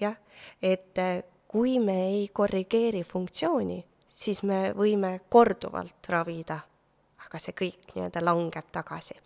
[0.00, 0.16] jah,
[0.62, 6.60] et äh, kui me ei korrigeeri funktsiooni, siis me võime korduvalt ravida
[7.32, 9.16] aga see kõik nii-öelda langeb tagasi.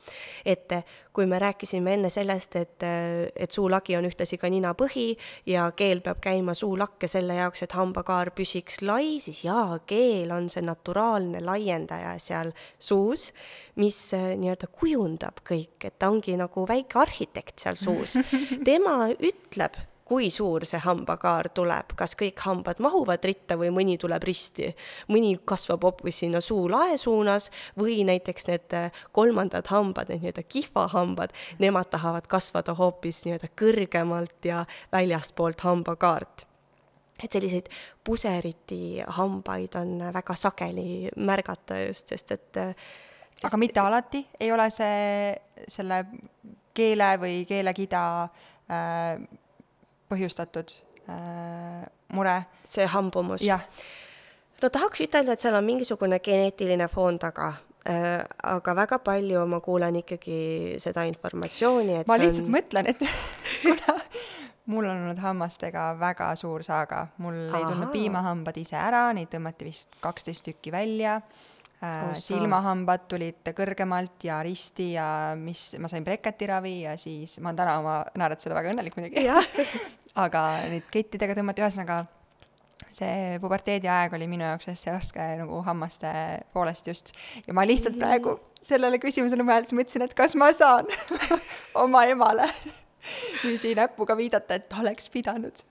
[0.46, 5.16] et eh, kui me rääkisime enne sellest, et, eh, et suulagi on ühtlasi ka ninapõhi
[5.50, 10.48] ja keel peab käima suulakke selle jaoks, et hambakaar püsiks lai, siis jaa, keel on
[10.52, 13.32] see naturaalne laiendaja seal suus,
[13.82, 18.14] mis eh, nii-öelda kujundab kõik, et ta ongi nagu väike arhitekt seal suus.
[18.68, 19.74] tema ütleb
[20.06, 24.68] kui suur see hambakaar tuleb, kas kõik hambad mahuvad ritta või mõni tuleb risti,
[25.10, 31.34] mõni kasvab hoopis sinna suulae suunas või näiteks need äh, kolmandad hambad, need nii-öelda kihvahambad,
[31.62, 34.62] nemad tahavad kasvada hoopis nii-öelda kõrgemalt ja
[34.94, 36.46] väljastpoolt hambakaart.
[37.24, 37.70] Et selliseid
[38.04, 43.48] puseriti hambaid on väga sageli märgata just, sest et sest...
[43.48, 44.20] aga mitte alati?
[44.38, 45.32] Ei ole see
[45.72, 46.02] selle
[46.76, 48.04] keele või keelekida
[48.68, 49.26] äh,
[50.10, 50.74] põhjustatud
[51.08, 52.36] äh, mure.
[52.64, 53.44] see hambumus?
[54.62, 57.52] no tahaks ütelda, et seal on mingisugune geneetiline foon taga
[57.88, 58.22] äh,,
[58.54, 60.40] aga väga palju ma kuulen ikkagi
[60.82, 62.54] seda informatsiooni, et ma lihtsalt on...
[62.58, 63.02] mõtlen, et
[63.64, 64.00] kuna
[64.66, 67.58] mul on olnud hammastega väga suur saaga, mul Aha.
[67.58, 71.20] ei tulnud piimahambad ise ära, neid tõmmati vist kaksteist tükki välja
[72.16, 75.08] silmahambad tulid kõrgemalt ja risti ja
[75.38, 79.26] mis, ma sain breketiravi ja siis ma olen täna oma naeratusele väga õnnelik muidugi.
[80.24, 82.04] Aga nüüd kettidega tõmmati, ühesõnaga
[82.96, 86.12] see puberteedi aeg oli minu jaoks hästi raske nagu hammaste
[86.54, 87.12] poolest just.
[87.46, 90.88] ja ma lihtsalt praegu sellele küsimusele mõeldes mõtlesin, et kas ma saan
[91.84, 92.48] oma emale
[93.42, 95.62] niiviisi näpuga viidata, et oleks pidanud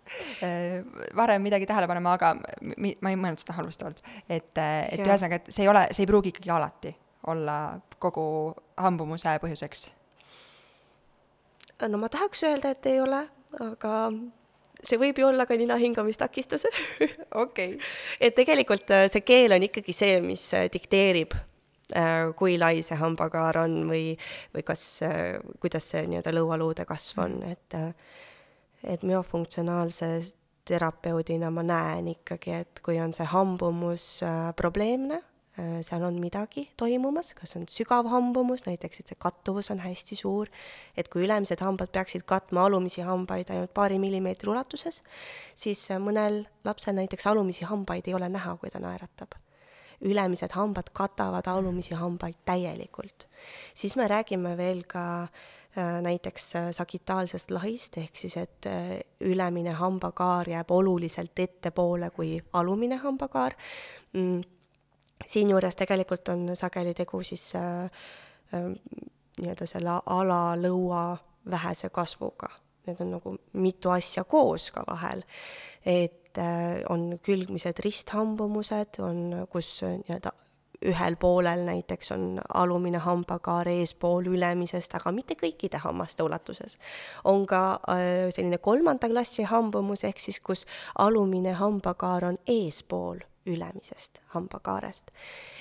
[0.44, 0.84] äh,
[1.16, 4.04] varem midagi tähele panema, aga ma ei mõelnud seda halvustavalt.
[4.30, 5.08] et, et Jaa.
[5.08, 6.96] ühesõnaga, et see ei ole, see ei pruugi ikkagi alati
[7.32, 7.58] olla
[8.00, 9.88] kogu hambumuse põhjuseks.
[11.90, 13.24] no ma tahaks öelda, et ei ole,
[13.66, 13.96] aga
[14.86, 16.68] see võib ju olla ka nina hingamistakistus.
[17.46, 17.78] okei.
[18.22, 21.36] et tegelikult äh, see keel on ikkagi see, mis dikteerib,
[22.38, 24.16] kui lai see hambakaar on või,
[24.56, 24.86] või kas,
[25.62, 27.92] kuidas see nii-öelda lõualuude kasv on, et äh,
[28.86, 30.08] et myofunktsionaalse
[30.66, 35.22] terapeudina ma näen ikkagi, et kui on see hambumus äh, probleemne,
[35.56, 40.52] seal on midagi toimumas, kas on sügav hambumus, näiteks et see kattuvus on hästi suur,
[41.00, 45.00] et kui ülemised hambad peaksid katma alumisi hambaid ainult paari millimeetri ulatuses,
[45.56, 49.40] siis äh, mõnel lapsel näiteks alumisi hambaid ei ole näha, kui ta naeratab
[50.06, 53.28] ülemised hambad katavad alumisi hambaid täielikult.
[53.74, 59.72] siis me räägime veel ka äh, näiteks äh, sagitaalsest lahist, ehk siis et äh, ülemine
[59.72, 63.54] hambakaar jääb oluliselt ettepoole kui alumine hambakaar
[64.14, 64.42] mm,.
[65.26, 67.54] siinjuures tegelikult on sageli tegu siis
[68.52, 71.18] nii-öelda selle alalõua
[71.50, 72.50] vähese kasvuga.
[72.86, 75.24] Need on nagu mitu asja koos ka vahel.
[75.86, 80.34] et äh, on külgmised risthambumused, on, kus äh, nii-öelda
[80.86, 86.78] ühel poolel näiteks on alumine hambakaar eespool ülemisest, aga mitte kõikide hammaste ulatuses.
[87.24, 90.66] on ka äh, selline kolmanda klassi hambumus, ehk siis kus
[90.96, 95.12] alumine hambakaar on eespool ülemisest hambakaarest.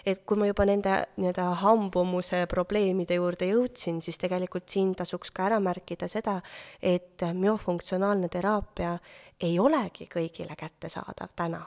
[0.07, 5.47] et kui ma juba nende nii-öelda hambumuse probleemide juurde jõudsin, siis tegelikult siin tasuks ka
[5.51, 6.41] ära märkida seda,
[6.82, 8.99] et myofunktsionaalne teraapia
[9.41, 11.64] ei olegi kõigile kättesaadav täna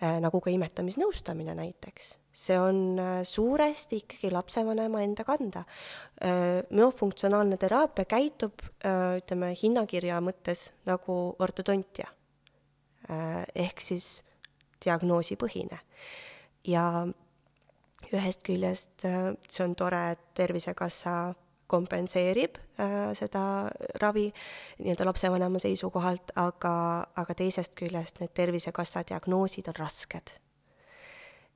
[0.00, 2.18] nagu ka imetamisnõustamine näiteks.
[2.32, 5.64] see on suuresti ikkagi lapsevanema enda kanda.
[6.70, 8.62] myofunktsionaalne teraapia käitub,
[9.18, 12.08] ütleme, hinnakirja mõttes nagu ortodontia.
[13.54, 14.22] ehk siis
[14.84, 15.78] diagnoosipõhine.
[16.66, 17.06] ja
[18.12, 21.34] ühest küljest see on tore, et Tervisekassa
[21.70, 23.70] kompenseerib äh, seda
[24.02, 24.28] ravi
[24.82, 26.74] nii-öelda lapsevanema seisukohalt, aga,
[27.22, 30.36] aga teisest küljest need Tervisekassa diagnoosid on rasked.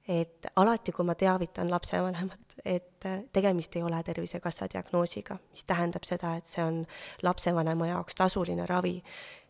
[0.09, 6.35] et alati, kui ma teavitan lapsevanemat, et tegemist ei ole Tervisekassa diagnoosiga, mis tähendab seda,
[6.37, 6.83] et see on
[7.23, 8.99] lapsevanema jaoks tasuline ravi,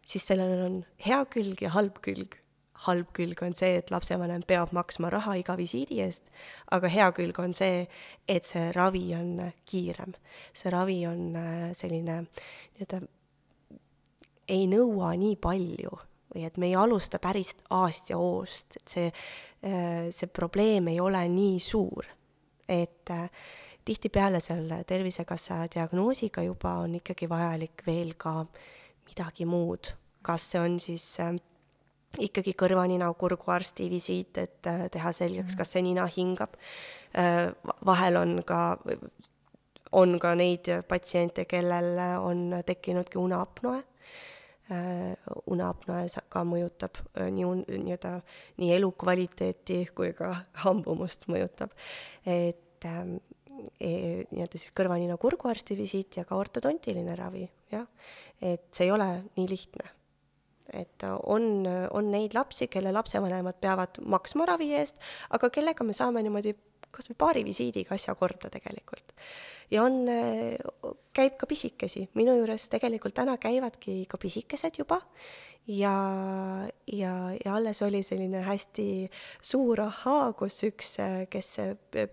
[0.06, 2.38] siis sellel on hea külg ja halb külg
[2.86, 6.26] halb külg on see, et lapsevanem peab maksma raha iga visiidi eest,
[6.74, 7.84] aga hea külg on see,
[8.28, 10.14] et see ravi on kiirem.
[10.52, 11.38] see ravi on
[11.74, 13.00] selline nii-öelda,
[14.48, 15.94] ei nõua nii palju
[16.34, 19.10] või et me ei alusta päris A-st ja O-st, et see,
[20.10, 22.10] see probleem ei ole nii suur.
[22.68, 23.10] et
[23.84, 28.38] tihtipeale selle Tervisekassa diagnoosiga juba on ikkagi vajalik veel ka
[29.08, 29.92] midagi muud,
[30.24, 31.34] kas see on siis äh,
[32.22, 36.56] ikkagi kõrva-nina-kurguarsti visiit, et teha selgeks, kas see nina hingab.
[37.86, 38.78] vahel on ka,
[39.92, 43.82] on ka neid patsiente, kellel on tekkinudki uneapnoe.
[45.46, 48.14] uneapnoe ka mõjutab nii un-, nii-öelda
[48.62, 50.32] nii elukvaliteeti kui ka
[50.64, 51.74] hambumust mõjutab.
[52.26, 53.90] et e,
[54.30, 57.86] nii-öelda siis kõrva-nina-kurguarsti visiit ja ka ortodontiline ravi, jah.
[58.40, 59.92] et see ei ole nii lihtne
[60.72, 64.96] et on, on neid lapsi, kelle lapsevanemad peavad maksma ravi eest,
[65.36, 66.54] aga kellega me saame niimoodi
[66.94, 69.14] kas või paari visiidiga asja korda tegelikult.
[69.70, 70.04] ja on,
[71.16, 75.00] käib ka pisikesi, minu juures tegelikult täna käivadki ka pisikesed juba
[75.66, 75.94] ja,
[76.86, 78.86] ja, ja alles oli selline hästi
[79.42, 80.96] suur ahaa, kus üks,
[81.30, 81.56] kes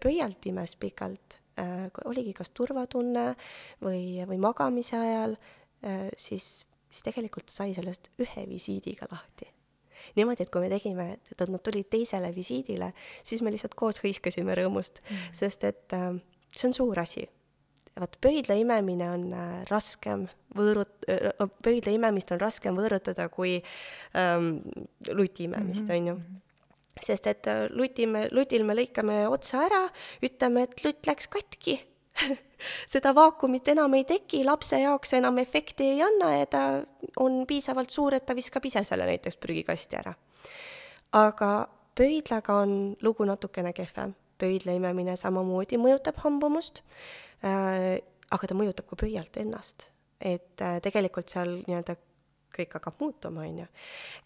[0.01, 1.37] pöialt imes pikalt,
[2.05, 3.31] oligi kas turvatunne
[3.83, 5.37] või, või magamise ajal,
[6.17, 9.49] siis siis tegelikult sai sellest ühe visiidiga lahti.
[10.17, 12.91] niimoodi, et kui me tegime, et nad tulid teisele visiidile,
[13.23, 16.15] siis me lihtsalt koos hõiskasime rõõmust mm., sest et äh,
[16.55, 17.27] see on suur asi.
[17.99, 20.27] vaat pöidla imemine on äh, raskem
[20.57, 23.59] võõrut- äh,, pöidla imemist on raskem võõrutada kui
[24.15, 24.57] ähm,
[25.11, 25.97] luti imemist mm, -hmm.
[25.97, 26.41] on ju
[27.01, 29.89] sest et lutime, lutil me lõikame otsa ära,
[30.21, 31.79] ütleme, et lutt läks katki
[32.93, 36.63] seda vaakumit enam ei teki, lapse jaoks enam efekti ei anna ja ta
[37.19, 40.13] on piisavalt suur, et ta viskab ise selle näiteks prügikasti ära.
[41.11, 41.51] aga
[41.95, 44.15] pöidlaga on lugu natukene kehvem.
[44.37, 46.81] pöidla imemine samamoodi mõjutab hambumust
[47.45, 47.99] äh,,
[48.31, 49.87] aga ta mõjutab ka pöialt ennast.
[50.19, 51.95] et äh, tegelikult seal nii-öelda
[52.51, 53.67] kõik hakkab muutuma, on ju.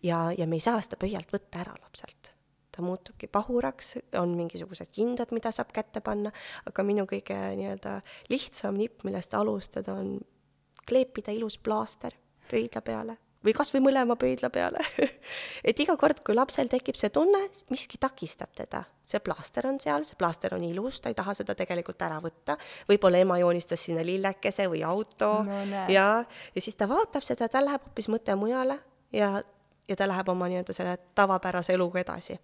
[0.03, 2.34] ja, ja me ei saa seda pöialt võtta ära lapselt
[2.75, 6.33] ta muutubki pahuraks, on mingisugused kindad, mida saab kätte panna,
[6.67, 7.99] aga minu kõige nii-öelda
[8.31, 10.17] lihtsam nipp, millest alustada, on
[10.85, 12.17] kleepida ilus plaaster
[12.49, 14.81] pöidla peale või kas või mõlema pöidla peale.
[15.67, 20.05] Et iga kord, kui lapsel tekib see tunne, miski takistab teda, see plaaster on seal,
[20.07, 22.57] see plaaster on ilus, ta ei taha seda tegelikult ära võtta,
[22.89, 25.61] võib-olla ema joonistas sinna lillekese või auto no,
[25.91, 28.79] ja, ja siis ta vaatab seda, tal läheb hoopis mõte mujale
[29.13, 29.35] ja,
[29.87, 32.39] ja ta läheb oma nii-öelda selle tavapärase eluga edasi.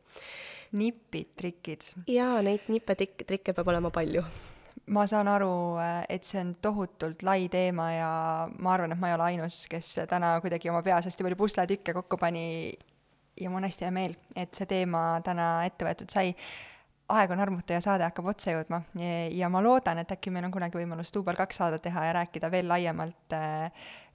[0.72, 1.92] nipid, trikid.
[2.08, 4.24] jaa, neid nippe, trikke peab olema palju
[4.92, 5.78] ma saan aru,
[6.10, 8.12] et see on tohutult lai teema ja
[8.60, 11.94] ma arvan, et ma ei ole ainus, kes täna kuidagi oma peas hästi palju pusletükke
[11.96, 12.44] kokku pani
[13.40, 16.36] ja mul on hästi hea meel, et see teema täna ette võetud sai.
[17.12, 20.46] aeg on armutu ja saade hakkab otsa jõudma ja, ja ma loodan, et äkki meil
[20.48, 23.36] on kunagi võimalus duubel kaks saadet teha ja rääkida veel laiemalt.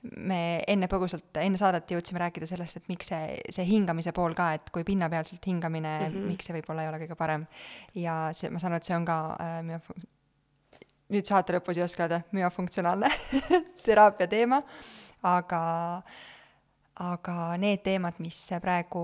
[0.02, 4.52] Me enne põgusalt, enne saadet jõudsime rääkida sellest, et miks see, see hingamise pool ka,
[4.58, 6.28] et kui pinnapealselt hingamine mm, -hmm.
[6.32, 7.46] miks see võib-olla ei ole kõige parem.
[7.94, 9.80] ja see, ma saan aru, et see on ka äh, minu
[11.12, 13.10] nüüd saate lõpus ei oska öelda, müofunktsionaalne
[13.86, 14.62] teraapia teema,
[15.26, 15.60] aga,
[17.02, 19.00] aga need teemad, mis praegu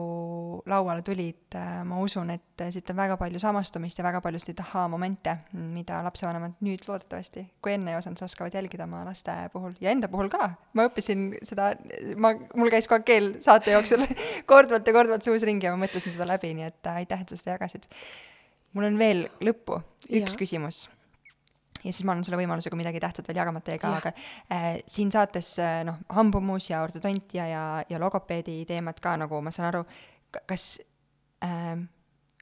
[0.71, 5.35] lauale tulid, ma usun, et siit on väga palju samastumist ja väga palju selliseid ahaa-momente,
[5.75, 9.93] mida lapsevanemad nüüd loodetavasti, kui enne ei osanud, siis oskavad jälgida oma laste puhul ja
[9.93, 10.55] enda puhul ka.
[10.73, 11.75] ma õppisin seda,
[12.17, 14.07] ma, mul käis kogu aeg keel saate jooksul
[14.51, 17.41] korduvalt ja korduvalt suus ringi ja ma mõtlesin seda läbi, nii et aitäh, et sa
[17.41, 17.85] seda jagasid.
[18.73, 20.41] mul on veel lõppu üks ja.
[20.41, 20.87] küsimus
[21.85, 24.13] ja siis ma annan sulle võimaluse, kui midagi tähtsat veel jagamata jäi ka, aga
[24.53, 29.53] äh, siin saates äh, noh, hambumus ja ortodontia ja, ja logopeedi teemad ka nagu ma
[29.55, 29.85] saan aru,
[30.47, 30.67] kas
[31.45, 31.77] äh,,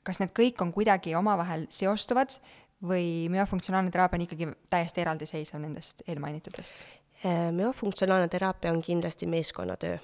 [0.04, 2.38] kas need kõik on kuidagi omavahel seostuvad
[2.84, 6.86] või müofunktsionaalne teraapia on ikkagi täiesti eraldiseisev nendest eelmainitutest?
[7.24, 9.98] Äh, müofunktsionaalne teraapia on kindlasti meeskonnatöö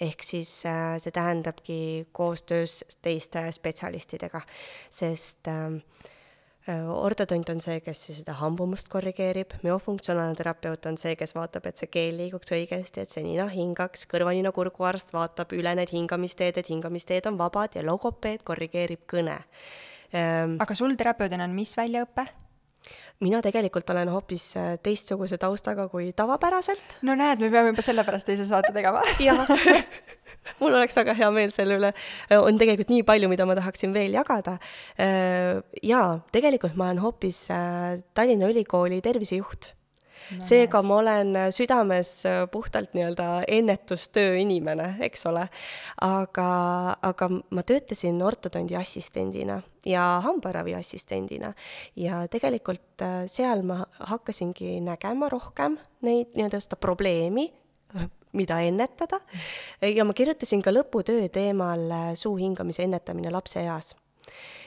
[0.00, 1.80] ehk siis äh, see tähendabki
[2.14, 4.40] koostöös teiste spetsialistidega,
[4.90, 6.16] sest Äh,
[6.68, 11.90] ortodont on see, kes seda hambumust korrigeerib, müofunktsionaalne terapeut on see, kes vaatab, et see
[11.92, 17.38] keel liiguks õigesti, et see nina hingaks, kõrva-nina-kurguarst vaatab üle need hingamisteed, et hingamisteed on
[17.40, 19.38] vabad ja logopeed korrigeerib kõne.
[20.12, 22.28] Ähm, aga sul terapeudina on mis väljaõpe?
[23.24, 26.98] Mina tegelikult olen hoopis äh, teistsuguse taustaga kui tavapäraselt.
[27.02, 29.42] no näed, me peame juba sellepärast teise saate tegema jah
[30.60, 31.92] mul oleks väga hea meel selle üle,
[32.28, 34.58] äh, on tegelikult nii palju, mida ma tahaksin veel jagada.
[35.00, 37.46] Äh, jaa, tegelikult ma olen hoopis
[38.16, 39.74] Tallinna Ülikooli tervisejuht
[40.36, 40.44] no,.
[40.44, 42.10] seega ma olen südames
[42.52, 45.46] puhtalt nii-öelda ennetustöö inimene, eks ole.
[46.04, 46.48] aga,
[47.02, 51.52] aga ma töötasin ortodondi assistendina ja hambaravi assistendina
[51.96, 57.48] ja tegelikult seal ma hakkasingi nägema rohkem neid nii-öelda seda probleemi,
[58.38, 59.20] mida ennetada.
[59.82, 63.96] ja ma kirjutasin ka lõputöö teemal suu hingamise ennetamine lapseeas.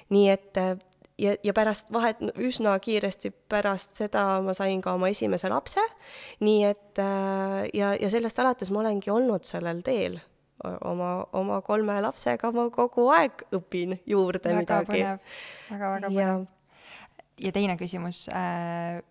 [0.09, 0.57] nii et
[1.21, 5.83] ja, ja pärast vahet, üsna kiiresti pärast seda ma sain ka oma esimese lapse,
[6.41, 7.01] nii et
[7.77, 10.19] ja, ja sellest alates ma olengi olnud sellel teel
[10.63, 15.03] oma, oma kolme lapsega ma kogu aeg õpin juurde väga midagi.
[15.69, 16.45] väga-väga põnev.
[17.41, 19.01] ja teine küsimus äh,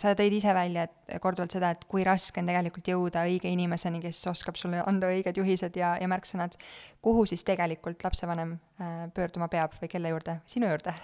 [0.00, 4.00] sa tõid ise välja, et korduvalt seda, et kui raske on tegelikult jõuda õige inimeseni,
[4.04, 6.56] kes oskab sulle anda õiged juhised ja, ja märksõnad.
[7.02, 10.94] kuhu siis tegelikult lapsevanem äh, pöörduma peab või kelle juurde, sinu juurde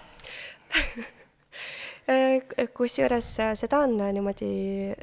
[2.13, 4.51] äh, kusjuures äh, seda on niimoodi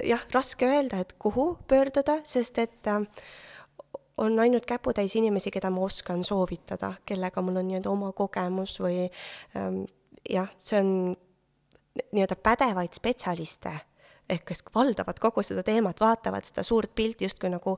[0.06, 2.94] jah, raske öelda, et kuhu pöörduda, sest et
[4.16, 9.04] on ainult käputäis inimesi, keda ma oskan soovitada, kellega mul on nii-öelda oma kogemus või
[9.56, 9.84] ähm,
[10.30, 10.90] jah, see on
[12.12, 13.72] nii-öelda pädevaid spetsialiste,
[14.28, 17.76] ehk kes valdavad kogu seda teemat, vaatavad seda suurt pilti justkui nagu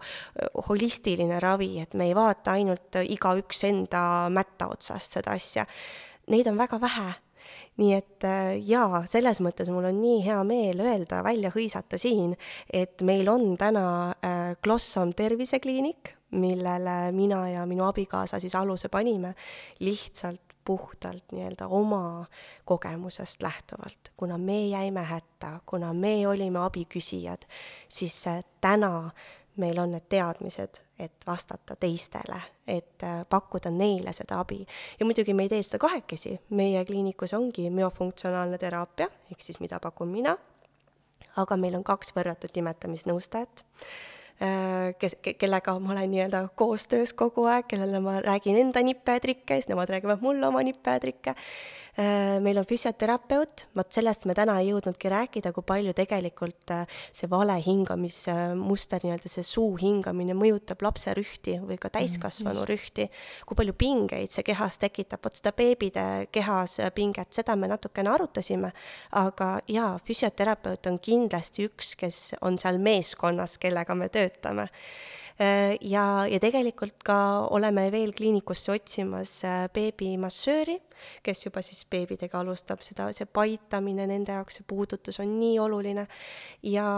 [0.69, 4.03] holistiline ravi, et me ei vaata ainult igaüks enda
[4.33, 5.67] mätta otsast seda asja.
[6.29, 7.09] Neid on väga vähe
[7.79, 8.27] nii et
[8.67, 12.35] jaa, selles mõttes mul on nii hea meel öelda, välja hõisata siin,
[12.75, 13.85] et meil on täna
[14.65, 19.35] Glossom tervisekliinik, millele mina ja minu abikaasa siis aluse panime,
[19.81, 22.27] lihtsalt puhtalt nii-öelda oma
[22.65, 24.13] kogemusest lähtuvalt.
[24.17, 27.47] kuna me jäime hätta, kuna me olime abiküsijad,
[27.89, 28.25] siis
[28.61, 29.11] täna
[29.57, 34.67] meil on need teadmised, et vastata teistele, et äh, pakkuda neile seda abi.
[35.01, 39.81] ja muidugi me ei tee seda kahekesi, meie kliinikus ongi müofunktsionaalne teraapia, ehk siis mida
[39.81, 40.37] pakun mina,
[41.37, 44.18] aga meil on kaks võrratut nimetamisnõustajat Äh,
[44.99, 49.59] kes, kellega ma olen nii-öelda koostöös kogu aeg, kellele ma räägin enda nippe ja trikke,
[49.59, 51.35] siis nemad räägivad mulle oma nippe ja trikke.
[51.99, 57.01] Äh, meil on füsioterapeut, vot sellest me täna ei jõudnudki rääkida, kui palju tegelikult äh,
[57.11, 63.09] see vale hingamismuster, nii-öelda see suu hingamine mõjutab lapse rühti või ka täiskasvanu mm, rühti,
[63.43, 68.71] kui palju pingeid see kehas tekitab, vot seda beebide kehas pinget, seda me natukene arutasime,
[69.19, 74.71] aga jaa, füsioterapeut on kindlasti üks, kes on seal meeskonnas, kellega me töötame.
[74.71, 80.79] Äh, ja, ja tegelikult ka oleme veel kliinikusse otsimas äh, beebimassööri,
[81.23, 86.09] kes juba siis beebidega alustab seda, see paitamine nende jaoks, see puudutus on nii oluline.
[86.67, 86.89] ja,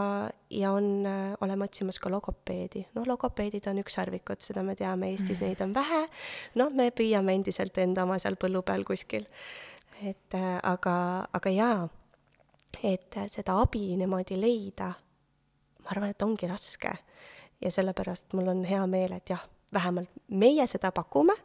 [0.50, 2.86] ja on, äh, oleme otsimas ka logopeedi.
[2.96, 5.46] noh, logopeedid on ükssarvikud, seda me teame, Eestis mm.
[5.46, 6.06] neid on vähe.
[6.56, 9.28] noh, me püüame endiselt enda oma seal põllu peal kuskil.
[10.00, 10.32] et
[10.64, 10.96] aga,
[11.36, 11.88] aga jaa,
[12.88, 14.94] et seda abi niimoodi leida,
[15.84, 16.96] ma arvan, et ongi raske
[17.60, 19.42] ja sellepärast mul on hea meel, et jah,
[19.72, 21.36] vähemalt meie seda pakume.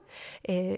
[0.47, 0.77] E,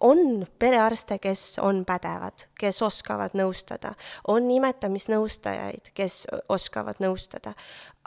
[0.00, 3.92] on perearste, kes on pädevad, kes oskavad nõustada,
[4.28, 7.54] on imetamisnõustajaid, kes oskavad nõustada,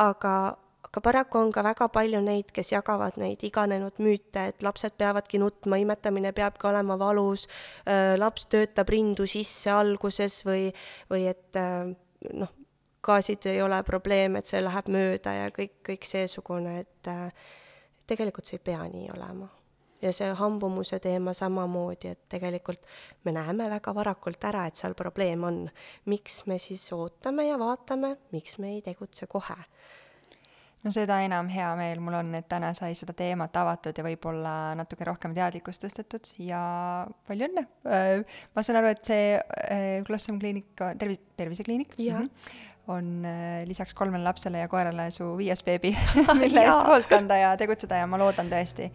[0.01, 0.35] aga
[0.93, 5.39] aga paraku on ka väga palju neid, kes jagavad neid iganenud müüte, et lapsed peavadki
[5.41, 7.47] nutma, imetamine peabki olema valus,
[8.21, 10.67] laps töötab rindu sisse alguses või,
[11.09, 11.57] või et
[12.37, 12.51] noh,
[13.03, 17.51] gaasid ei ole probleem, et see läheb mööda ja kõik, kõik seesugune, et äh,
[18.09, 19.49] tegelikult see ei pea nii olema.
[20.03, 22.81] ja see hambumuse teema samamoodi, et tegelikult
[23.23, 25.69] me näeme väga varakult ära, et seal probleem on.
[26.05, 29.59] miks me siis ootame ja vaatame, miks me ei tegutse kohe?
[30.83, 34.73] no seda enam hea meel mul on, et täna sai seda teemat avatud ja võib-olla
[34.75, 36.59] natuke rohkem teadlikkust tõstetud ja
[37.27, 37.65] palju õnne!
[37.87, 43.63] Äh, ma saan aru, et see äh, Blossom kliinik, tervis, tervisekliinik mm -hmm, on äh,
[43.65, 45.97] lisaks kolmele lapsele ja koerale su viies beebi
[46.41, 48.89] mille eest hoolt kanda ja tegutseda ja ma loodan tõesti,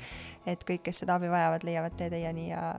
[0.46, 2.74] et kõik, kes seda abi vajavad, leiavad tee teieni ja,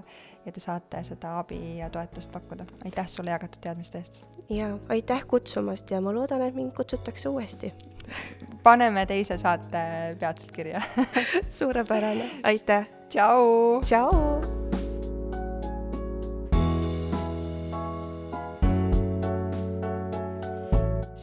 [0.45, 2.67] ja te saate seda abi ja toetust pakkuda.
[2.85, 4.21] aitäh sulle jagatud teadmiste eest!
[4.49, 7.73] ja aitäh kutsumast ja ma loodan, et mind kutsutakse uuesti
[8.67, 9.83] paneme teise saate
[10.19, 10.81] peatselt kirja
[11.49, 12.87] suurepärane, aitäh!
[13.09, 13.81] tšau!
[13.81, 14.48] tšau!